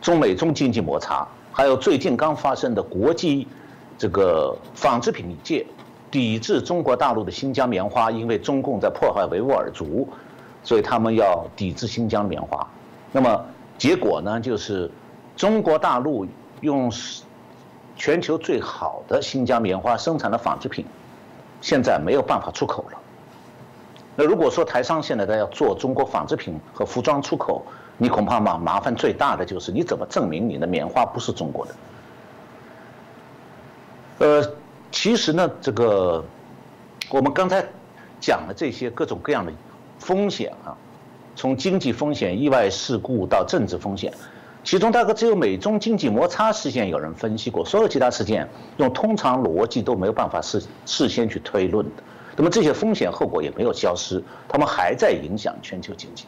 [0.00, 3.46] 中美中经济摩擦，还有最近刚发生的国际
[3.96, 5.64] 这个纺织品界
[6.10, 10.08] 抵制中国大陆的新疆棉花，因为中共在破坏维吾尔族，
[10.62, 12.66] 所以他们要抵制新疆棉花。
[13.12, 13.44] 那么
[13.76, 14.90] 结果呢，就是
[15.36, 16.26] 中国大陆
[16.60, 16.90] 用
[17.96, 20.84] 全球最好的新疆棉花生产的纺织品，
[21.60, 22.97] 现在没有办法出口了。
[24.20, 27.64] 那如果说台商现在都要做中国纺织品和服装出口，
[27.96, 31.74] 你恐怕嘛麻烦最大的就是你怎么证明你的棉花不是中国的？
[34.18, 34.52] 呃，
[34.90, 36.24] 其实呢，这个
[37.10, 37.64] 我们刚才
[38.18, 39.52] 讲的这些各种各样的
[40.00, 40.74] 风险啊，
[41.36, 44.12] 从经济风险、意外事故到政治风险，
[44.64, 52.02] 其中大概只有美中经济摩擦事件有人分析过，所有其他事件用通常逻辑都没有办法事事先去推论的。
[52.38, 56.24] 那么这些风险后果也没有消失，他们还在影响全球经济。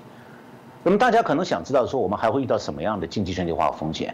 [0.83, 4.13] 那么大家可能想知道说，我们还会遇到什么样的经济全球化风险？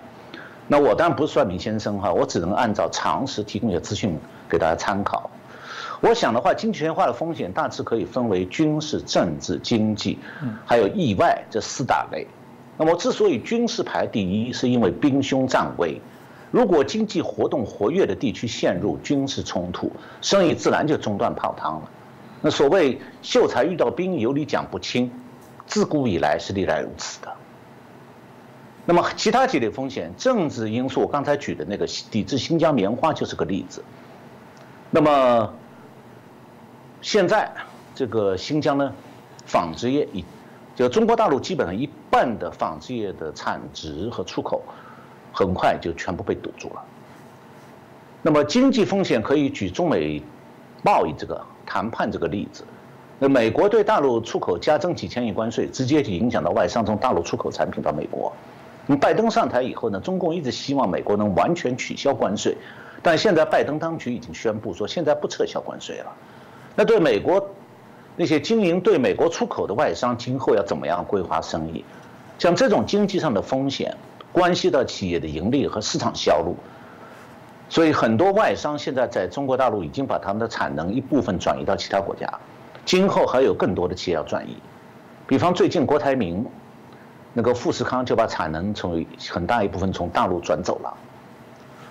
[0.68, 5.30] 那我当然不是算命先生哈，我只能按照常识提供一些资讯给大家参考。
[6.02, 10.18] 我想的话，经济全球化的风险大致可以分为军事、政治、经济，
[10.66, 12.26] 还有意外这四大类。
[12.76, 15.98] 那么之所以军事排第一，是因为兵凶战危。
[16.50, 21.90] 如果经济活动活跃的地区陷入军事冲突，生意自然就中断泡汤了。
[22.40, 25.10] 那所谓秀才遇到兵，有理讲不清，
[25.66, 27.32] 自古以来是历来如此的。
[28.84, 33.82] 那么其他几类风险，政治因素，我刚才举的那个抵制新疆棉花就是个例子。
[34.90, 35.52] 那么
[37.02, 37.50] 现在
[37.94, 38.92] 这个新疆呢，
[39.44, 40.24] 纺织业一，
[40.76, 44.62] 就中国大陆基本上一半的纺织业的产值和出口。
[45.36, 46.82] 很快就全部被堵住了。
[48.22, 50.22] 那么经济风险可以举中美
[50.82, 52.64] 贸易这个谈判这个例子。
[53.18, 58.32] 那美国对大陆出口加征几千亿关税，直接就影响到外商从大陆出口产品到美国。
[58.86, 62.56] 那拜登上台以后呢，中共一直希望美国能完全取消关税，
[63.02, 66.12] 但现在拜登当局已经宣布说，现在不撤销关税了。
[66.74, 67.46] 那对美国
[68.16, 71.84] 那些经营对美国出口的外商，今后要怎么样规划生意？
[72.38, 73.94] 像这种经济上的风险。
[74.36, 76.54] 关系到企业的盈利和市场销路，
[77.70, 82.30] 所以很多外商现在在中国大陆已经把他们的产能一部分转移到其他国家，
[82.84, 84.54] 今后还有更多的企业要转移。
[85.26, 86.44] 比方最近郭台铭，
[87.32, 90.94] 那个富士康就把产能从很大一部分从大陆转走了。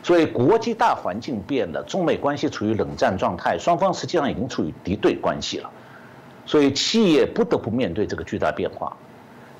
[0.03, 5.71] 所以国际大环境变了，中美关系处于冷战状态，双方实际上已经处于敌对关系了，
[6.45, 8.95] 所以企业不得不面对这个巨大变化。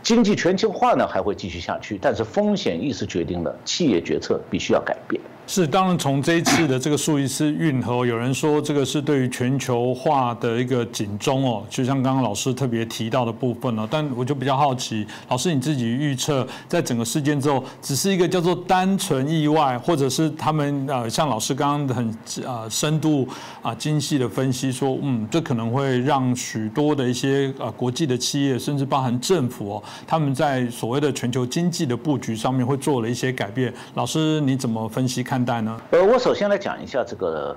[0.05, 5.19] 经济全球化呢还会继续下去，但是风险意识决定了企业决策必须要改变。
[5.47, 13.87] 是，当然从这一次的这个苏伊士运河，有人说这个是对于全球化的一个警钟哦，就像刚刚老师特别提到的部分哦。
[13.89, 23.27] 但我就比较好奇，老师你自己预测，在整个事件之后，只是一个叫做单纯意外，或者是他们呃，像老师刚刚很呃深度
[23.61, 33.71] 啊精细的分析说，嗯，这可能会让许多的一些呃国际的企业，甚至包含政府哦，他们在所谓的全球经济的布局上面会做了一些改变。
[33.93, 35.34] 老师你怎么分析看？
[35.35, 35.81] 看待呢？
[35.91, 37.53] 呃，我首先来讲一下这个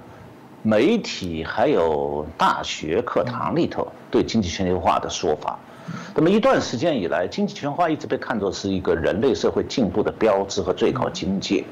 [0.64, 5.57] 媒体还有大学课堂里头对经济全球化的说法。
[6.12, 11.64] 那么一段时间以来，经济全球化一直被看作是一个人类社会进步的标志和最高境界。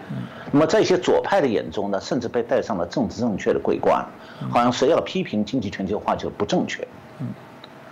[0.52, 4.06] 那么在一些左派的眼中呢，甚至被戴上了政治正确的桂冠，
[4.48, 6.86] 好像谁要批评经济全球化就不正确。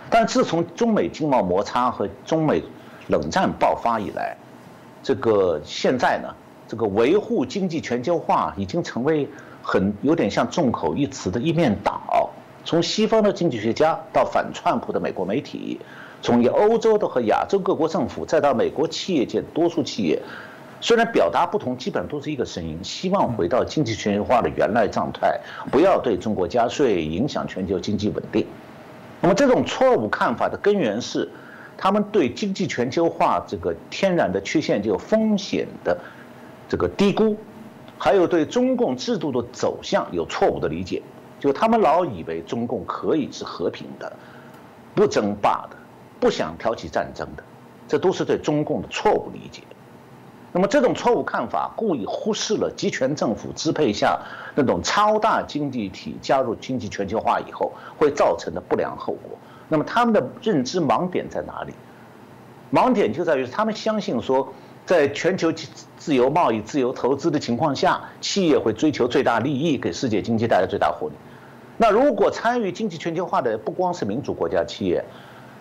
[0.09, 2.63] 但自从中美经贸摩擦和中美
[3.09, 4.37] 冷战爆发以来，
[5.03, 6.33] 这个现在呢？
[6.67, 9.27] 这个维护经济全球化已经成为
[9.61, 12.29] 很有点像众口一词的一面倒。
[12.63, 15.79] 从西方的经济学家到反川普的美国媒体，
[16.21, 20.19] 从欧洲的和亚洲各国政府，再到美国企业界多数企业，
[20.81, 25.39] 虽然表达不同，基本上都是一个声音：希望回到经济全球化的原来状态，
[25.71, 28.43] 不要对中国加税，影响全球经济稳定。
[29.21, 31.29] 那么这种错误看法的根源是，
[31.77, 35.95] 他们对经济全球化这个天然的缺陷就风险的。
[36.67, 37.37] 这个低估，
[37.97, 41.01] 还有对中共制度的走向有错误的理解，
[41.39, 44.11] 就他们老以为中共可以是和平的、
[44.95, 45.77] 不争霸的、
[46.19, 47.43] 不想挑起战争的，
[47.87, 49.61] 这都是对中共的错误理解。
[50.51, 54.19] 那么这种错误看法故意忽视了集权政府支配下
[54.55, 59.37] 那种超大经济体加入经济全球化以后会造成的不良后果。
[59.67, 61.73] 那么他们的认知盲点在哪里？
[62.71, 64.51] 盲点就在于他们相信说。
[64.85, 65.51] 在全球
[65.97, 71.15] 自由贸易、自由投资的情况下，企业会追求最大利益，给世界经济带来最大活力。
[71.77, 75.03] 那如果参与经济全球化的不光是民主国家企业，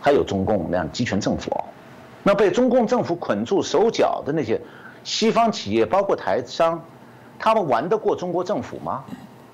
[0.00, 1.50] 还有中共那样集权政府，
[2.22, 4.60] 那被中共政府捆住手脚的那些
[5.04, 6.78] 西方企业，包括台商，
[7.38, 9.02] 他们玩得过中国政府吗？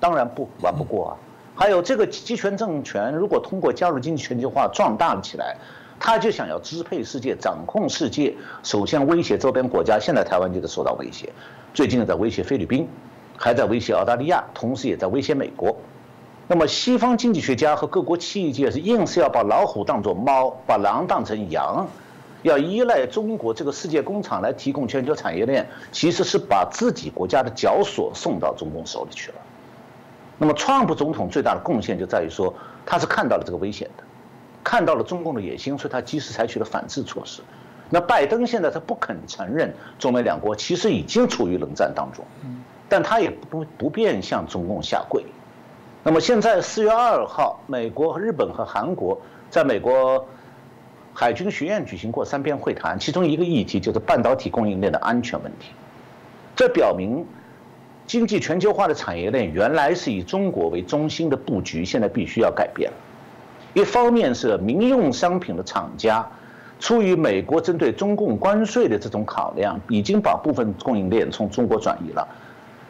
[0.01, 1.11] 当然不玩不过啊。
[1.55, 5.55] 还有这个集权政权，如果通过加入经济全球化壮大了起来。
[6.03, 9.99] 他就想要支配世界、掌控世界，首先威胁周边国家。
[9.99, 11.31] 现在台湾就在受到威胁，
[11.75, 12.89] 最近在威胁菲律宾，
[13.37, 15.77] 还在威胁澳大利亚，同时也在威胁美国。
[16.47, 21.87] 那么西方经济学家和各国企业界是硬是要把老虎当作猫，把狼当成羊，
[22.41, 29.37] 要依赖中国这个世界工厂来提供全球产业链，其实是把自己国家的绞索送到中共手里去了。
[30.39, 32.51] 那么川普总统最大的贡献就在于说，
[32.87, 34.03] 他是看到了这个危险的。
[34.71, 37.41] 看到了中共的野心，所以他及时采取了反制措施。
[37.89, 42.23] 那拜登现在他不肯承认中美两国其实已经处于冷战当中，
[42.87, 45.25] 但他也不不便向中共下跪。
[46.03, 49.19] 那么现在四月二号，美国、日本和韩国
[49.49, 50.25] 在美国
[51.13, 55.73] 海军学院举行过三边会谈，其中一个议题就是半导体供应链的安全问题。
[56.55, 57.25] 这表明
[58.07, 62.97] 经济全球化的产业链原来是以中国为中心的布局，现在必须要改变了。
[63.73, 66.27] 一方面是民用商品的厂家，
[66.79, 72.27] 出于美国针对中共关税的这种考量，已经把部分供应链从中国转移了。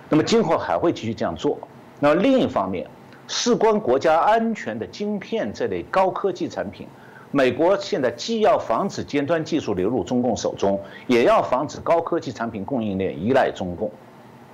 [0.09, 1.57] 那么今后还会继续这样做。
[1.99, 2.87] 那么另一方面，
[3.27, 6.87] 事关国家安全的晶片这类高科技产品，
[7.29, 13.91] 美国现在既要防止尖端技术流入中共手中，也要防止高科技产品供应链依赖中共。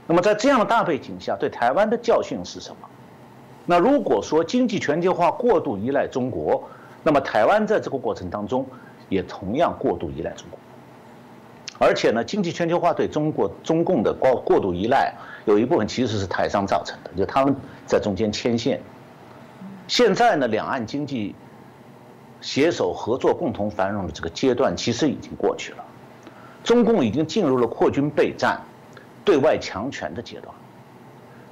[0.05, 2.88] 那么在这样的大背景下，对台湾的教训是什么？
[3.70, 6.63] 那如果说经济全球化过度依赖中国，
[7.03, 8.65] 那么台湾在这个过程当中
[9.09, 10.57] 也同样过度依赖中国。
[11.78, 15.13] 而且呢，经济全球化对中国中共的过过度依赖，
[15.45, 17.55] 有一部分其实是台商造成的，就他们
[17.86, 18.82] 在中间牵线。
[19.88, 21.36] 现在呢，两岸经济
[22.41, 25.84] 携手合作、共同繁荣的这个阶段其实已经过去了，
[26.63, 28.59] 中共已经进入了扩军备战、
[29.24, 30.55] 对外强权的阶段。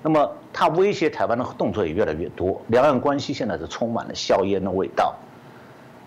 [0.07, 5.15] 那么，他威胁台湾的动作也越来越多，两岸关系现在是充满了硝烟的味道。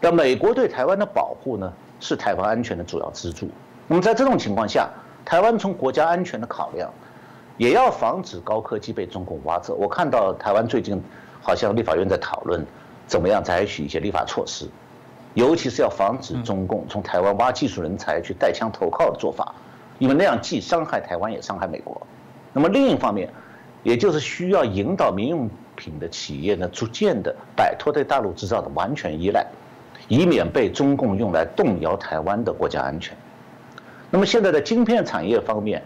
[0.00, 3.48] 那美国对台湾的保护呢，是台湾安全的主要支柱。
[3.88, 4.88] 那么在这种情况下，
[5.24, 6.88] 台湾从国家安全的考量，
[7.56, 9.74] 也要防止高科技被中共挖走。
[9.74, 11.02] 我看到台湾最近
[11.42, 12.64] 好像立法院在讨论，
[13.08, 14.68] 怎么样采取一些立法措施，
[15.34, 19.52] 尤其是要防止中共从台湾挖技术人才去带枪投靠的做法，
[19.98, 22.00] 因为那样既伤害台湾，也伤害美国。
[22.52, 23.28] 那么另一方面，
[23.82, 29.46] 也就是需要引导民用品的企业呢，逐渐的摆脱对大陆制造的完全依赖，
[30.08, 33.16] 以免被中共用来动摇台湾的国家安全。
[34.10, 35.82] 那么现在的晶片产业方面，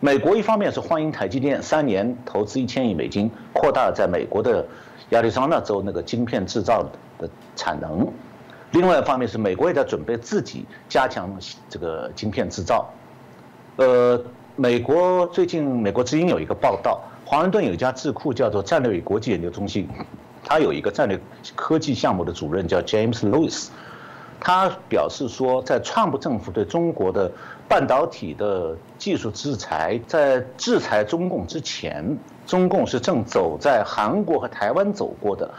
[0.00, 4.66] 美国一方面是欢迎台积电三年投资一千亿美金，扩大在美国的
[5.10, 6.82] 亚利桑那州那个晶片制造
[7.18, 8.06] 的产能；
[8.70, 11.30] 另外一方面是美国也在准备自己加强
[11.68, 12.88] 这个晶片制造。
[13.76, 14.22] 呃，
[14.56, 17.02] 美国最近美国之音有一个报道，
[17.34, 19.88] 华盛顿有一家智库叫做战略与国际研究中心，
[20.44, 21.18] 它有一个战略
[21.56, 23.70] 科技项目的主任叫 James Lewis。
[24.38, 27.28] 他表示说，在川普政府对中国的
[27.68, 32.16] 半导体的技术制裁，在制裁中共之前，
[32.46, 35.50] 中共是正走在韩国和台湾走过的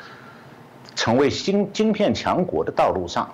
[0.96, 3.30] 成为新晶片强国的道路上。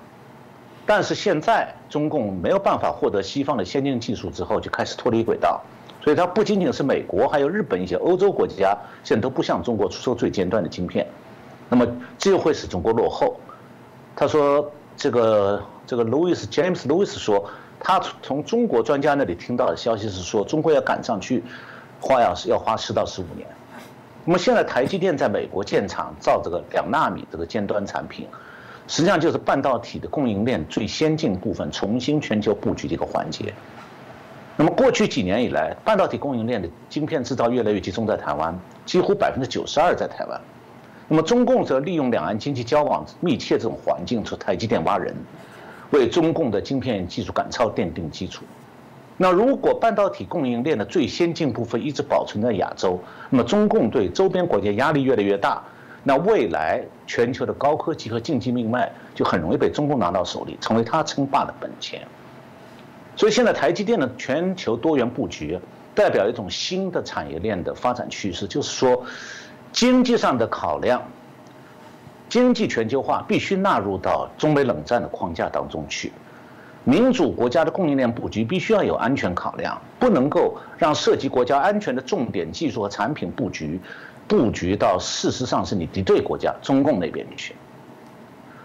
[0.88, 5.62] 但是现在中共没有办法获得西方的先进技术之后，就开始脱离轨道。
[6.04, 11.08] 所以它不仅仅是美国，还有日本一些欧洲国家，现在都不向中国出售最尖端的晶片。
[11.70, 11.88] 那么
[12.18, 13.40] 这就会使中国落后。
[14.16, 14.72] 他说。
[14.98, 17.50] 这个这个 Louis James Louis 说，
[17.80, 21.42] 他从中国专家那里听到的消息是说，中国要赶上去，
[22.00, 23.48] 花要是要花十到十五年。
[24.26, 28.28] 那么现在台积电在美国建厂造这个两纳米这个尖端产品，
[28.88, 33.52] 实际上就是半导体的供应链最先进部分重新全球布局的一个环节。
[34.58, 40.40] 那么过去几年以来，半导体供应链的晶片制造越来越集中在台湾，几乎百分之九十二在台湾。
[41.08, 45.16] 那么中共则利用两岸经济交往密切这种环境，出台积电挖人，
[45.92, 48.44] 为中共的晶片技术赶超奠定基础。
[49.18, 53.00] 那如果半导体供应链的最先进部分一直保存在亚洲，
[53.30, 55.62] 那么中共对周边国家压力越来越大，
[56.04, 62.02] 那未来全球的高科技和经济命脉就很容易被中共拿到手里，成为他称霸的本钱。
[63.22, 65.60] 所以现在台积电的全球多元布局，
[65.94, 69.06] 代表一种新的产业链的发展趋势，就是说。
[69.72, 71.02] 经济上的考量，
[72.28, 76.12] 经济全球化必须纳入到中美冷战的框架当中去。
[76.84, 83.80] 民主国家的供应链布局必须要有安全考量，不能够让涉及国家安全的重点技术和产品布局，
[84.28, 87.56] 布局到事实上是你敌对国家中共那边去。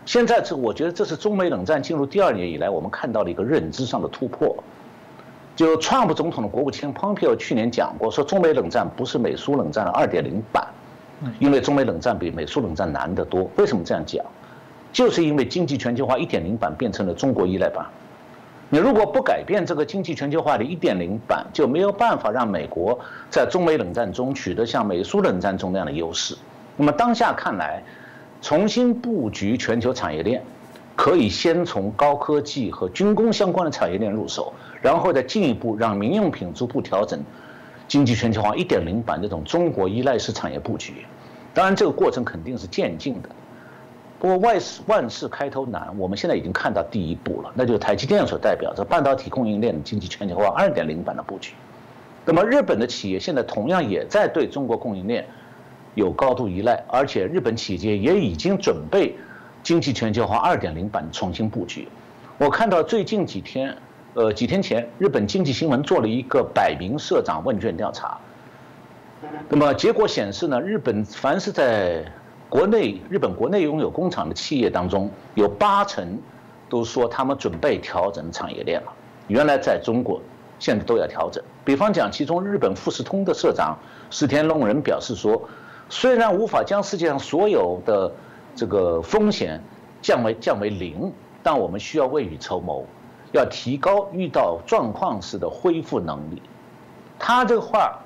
[0.07, 4.57] 现在这，我觉得这是中美冷战进入第二年以来，我们看到的一个认知上的突破。
[5.57, 10.65] 就川普总统的国务卿 Pompeo 去年讲过，说中美冷战不是美苏冷战的二点零版。
[11.39, 14.25] 因为中美冷战比美苏冷战难得多，为什么这样讲？
[14.93, 17.87] 就是因为经济全球化一点零版变成了中国依赖版。
[18.69, 22.99] 你如果不改变这个经济全球化的一点零版，就没有办法让美国
[23.31, 26.37] 在中美冷战中取得像美苏冷战中那样的优势。
[26.77, 27.83] 那么当下看来，
[28.43, 30.43] 重新布局全球产业链，
[30.95, 37.23] 可以先从高科技和军工相关的产业链入手，然后再进一步让民用品逐步调整。
[37.89, 41.05] 经济全球化一点零版这种中国依赖式产业布局，
[41.55, 43.29] 当然这个过程肯定是渐进的。
[44.19, 51.53] 不过万事万事开头难，我们现在已经看到第一步了，那就是台积电所代表着半导体供应链经济全球化二点零版的布局。
[52.25, 55.25] 那么日本的企业现在同样也在对中国供应链
[55.97, 59.17] 有高度依赖，而且日本企业也已经准备
[59.65, 61.89] 经济全球化二点零版重新布局。
[62.39, 63.77] 我看到最近几天。
[64.19, 68.17] 呃，几天前，日本经济新闻做了一个百名社长问卷调查。
[69.51, 72.03] 那么结果显示呢，日本凡是在
[72.49, 76.19] 国内日本国内拥有工厂的企业当中，有八成
[76.71, 78.93] 都说他们准备调整产业链了。
[79.29, 80.19] 原来在中国，
[80.59, 81.45] 现在都要调整。
[81.63, 83.77] 比方讲，其中日本富士通的社长
[84.09, 85.47] 石田龙人表示说，
[85.89, 88.13] 虽然无法将世界上所有的
[88.55, 89.61] 这个风险
[90.03, 91.13] 降为降为零，
[91.43, 92.85] 但我们需要未雨绸缪。
[93.33, 96.41] 要提高遇到状况时的恢复能力，
[97.19, 97.99] 他这个话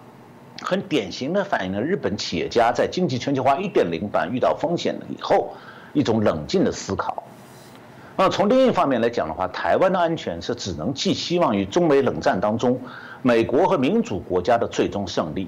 [0.63, 5.53] 很典型的反映了日本企业家在经济全球化一点零版遇到风险了以后
[5.93, 7.23] 一种冷静的思考。
[8.17, 12.81] 那从另一方面来讲的话，台湾的安全是只能寄希望于中美冷战当中
[13.23, 15.47] 美国和民主国家的最终胜利。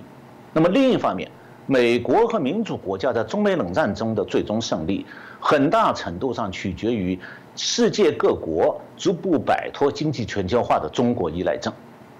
[0.52, 1.28] 那么另一方面，
[1.72, 5.06] 美国和民主国家在中美冷战中的最终胜利，
[5.40, 7.18] 很大程度上取决于。
[7.54, 11.70] 世界各国逐步摆脱经济全球化的中国依赖症，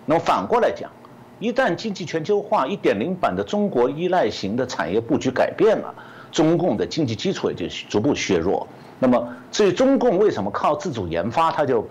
[0.04, 0.90] 那么反过来讲，
[1.38, 5.94] 一旦经济全球化一点零版的中国依赖型的产业布局改变了，
[6.30, 8.66] 中共的经济基础也就逐步削弱。
[8.98, 11.86] 那么至于中共为什么靠自主研发，它就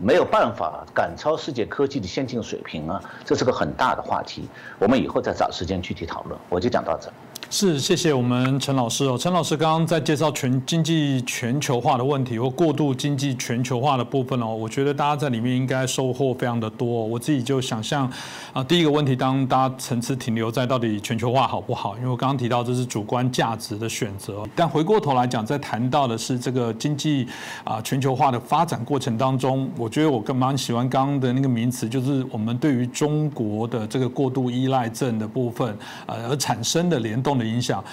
[0.00, 3.02] 没有办法赶超世界科技的先进水平啊？
[3.24, 6.38] 这是个很大的话题，我们以后再找时间具体讨论。
[6.48, 7.12] 我就讲到这。
[7.54, 9.18] 是，谢谢我们陈老师哦。
[9.18, 16.86] 陈老师刚刚在介绍全经济全球化的问题或过度经济全球化的部分哦，我觉得大家在里面应该收获非常的多。
[16.88, 18.10] 我自己就想象
[18.54, 21.94] 啊，第一个问题，当大家层次停留在到底全球化好不好？
[21.98, 27.28] 因为我刚刚提到这是主观价值的选择，但回过头来讲，在谈到的是这个经济
[27.64, 35.76] 啊全球化的发展过程当中，我觉得我更蛮喜欢刚刚的那个名词，就是我们对于中国的这个过度依赖症的部分，
[36.06, 37.84] 呃，而产生的联动影响。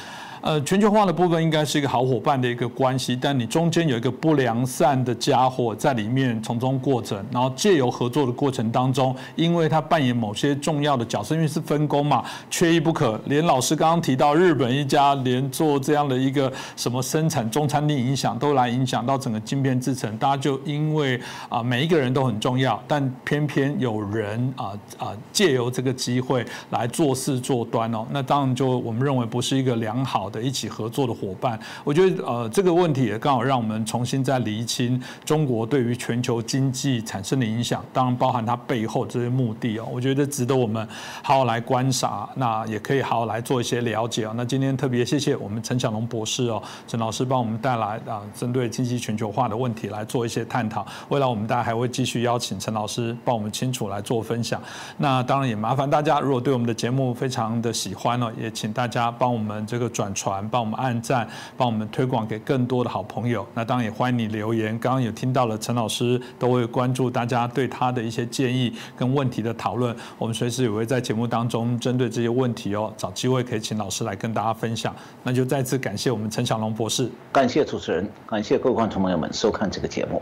[0.41, 13.19] 呃，全球化的部分应该是一个好伙伴的一个关系，但你中间有一个不良善的家伙在里面从中过程，然后借由合作的过程当中，因为他扮演某些重要的角色，因为是分工嘛，缺一不可。
[13.25, 21.19] 连老师刚刚提到日本一家连做这样的一个什么生产中餐厅影响都来影响到整个晶片制成，大家就因为
[21.49, 30.28] 啊每一个人都很重要，但偏偏有人啊啊借由这个机会来做事做端哦，那当然就我们认为不是一个良好。
[30.29, 40.87] 的一起合作的伙伴，我觉得呃这个问题也刚好让我们重新再厘清中国对于全球经济产生的影响，当然包含它背后这些目的哦，我觉得值得我们
[41.23, 44.33] 好好来观察，那也可以好好来做一些了解啊。
[44.35, 50.85] 那今天特别谢谢我们陈小龙博士哦，陈老师帮我们带来啊针对经济全球化的问题来做一些探讨。
[51.07, 54.61] 未来我们大家还会继续邀请陈老师帮我们清楚来做分享。
[54.97, 60.13] 那当然也麻烦大家，如果对我们的节目非常的喜欢呢，也请大家帮我们这个转。
[60.19, 63.47] 传帮我们按赞，帮我们推广给更多的好朋友。
[63.53, 64.77] 那当然也欢迎你留言。
[64.79, 69.95] 刚刚有听到了陈老师都会关注大家对他的一些建议跟问题的讨论。
[70.17, 74.93] 我们随时也会在节目当中针对这些问题哦，找机会可以请老师来跟大家分享。
[75.23, 80.21] 那就再次感谢我们陈小龙博士，感谢主持人，感谢各位观众朋友们收看这个节目。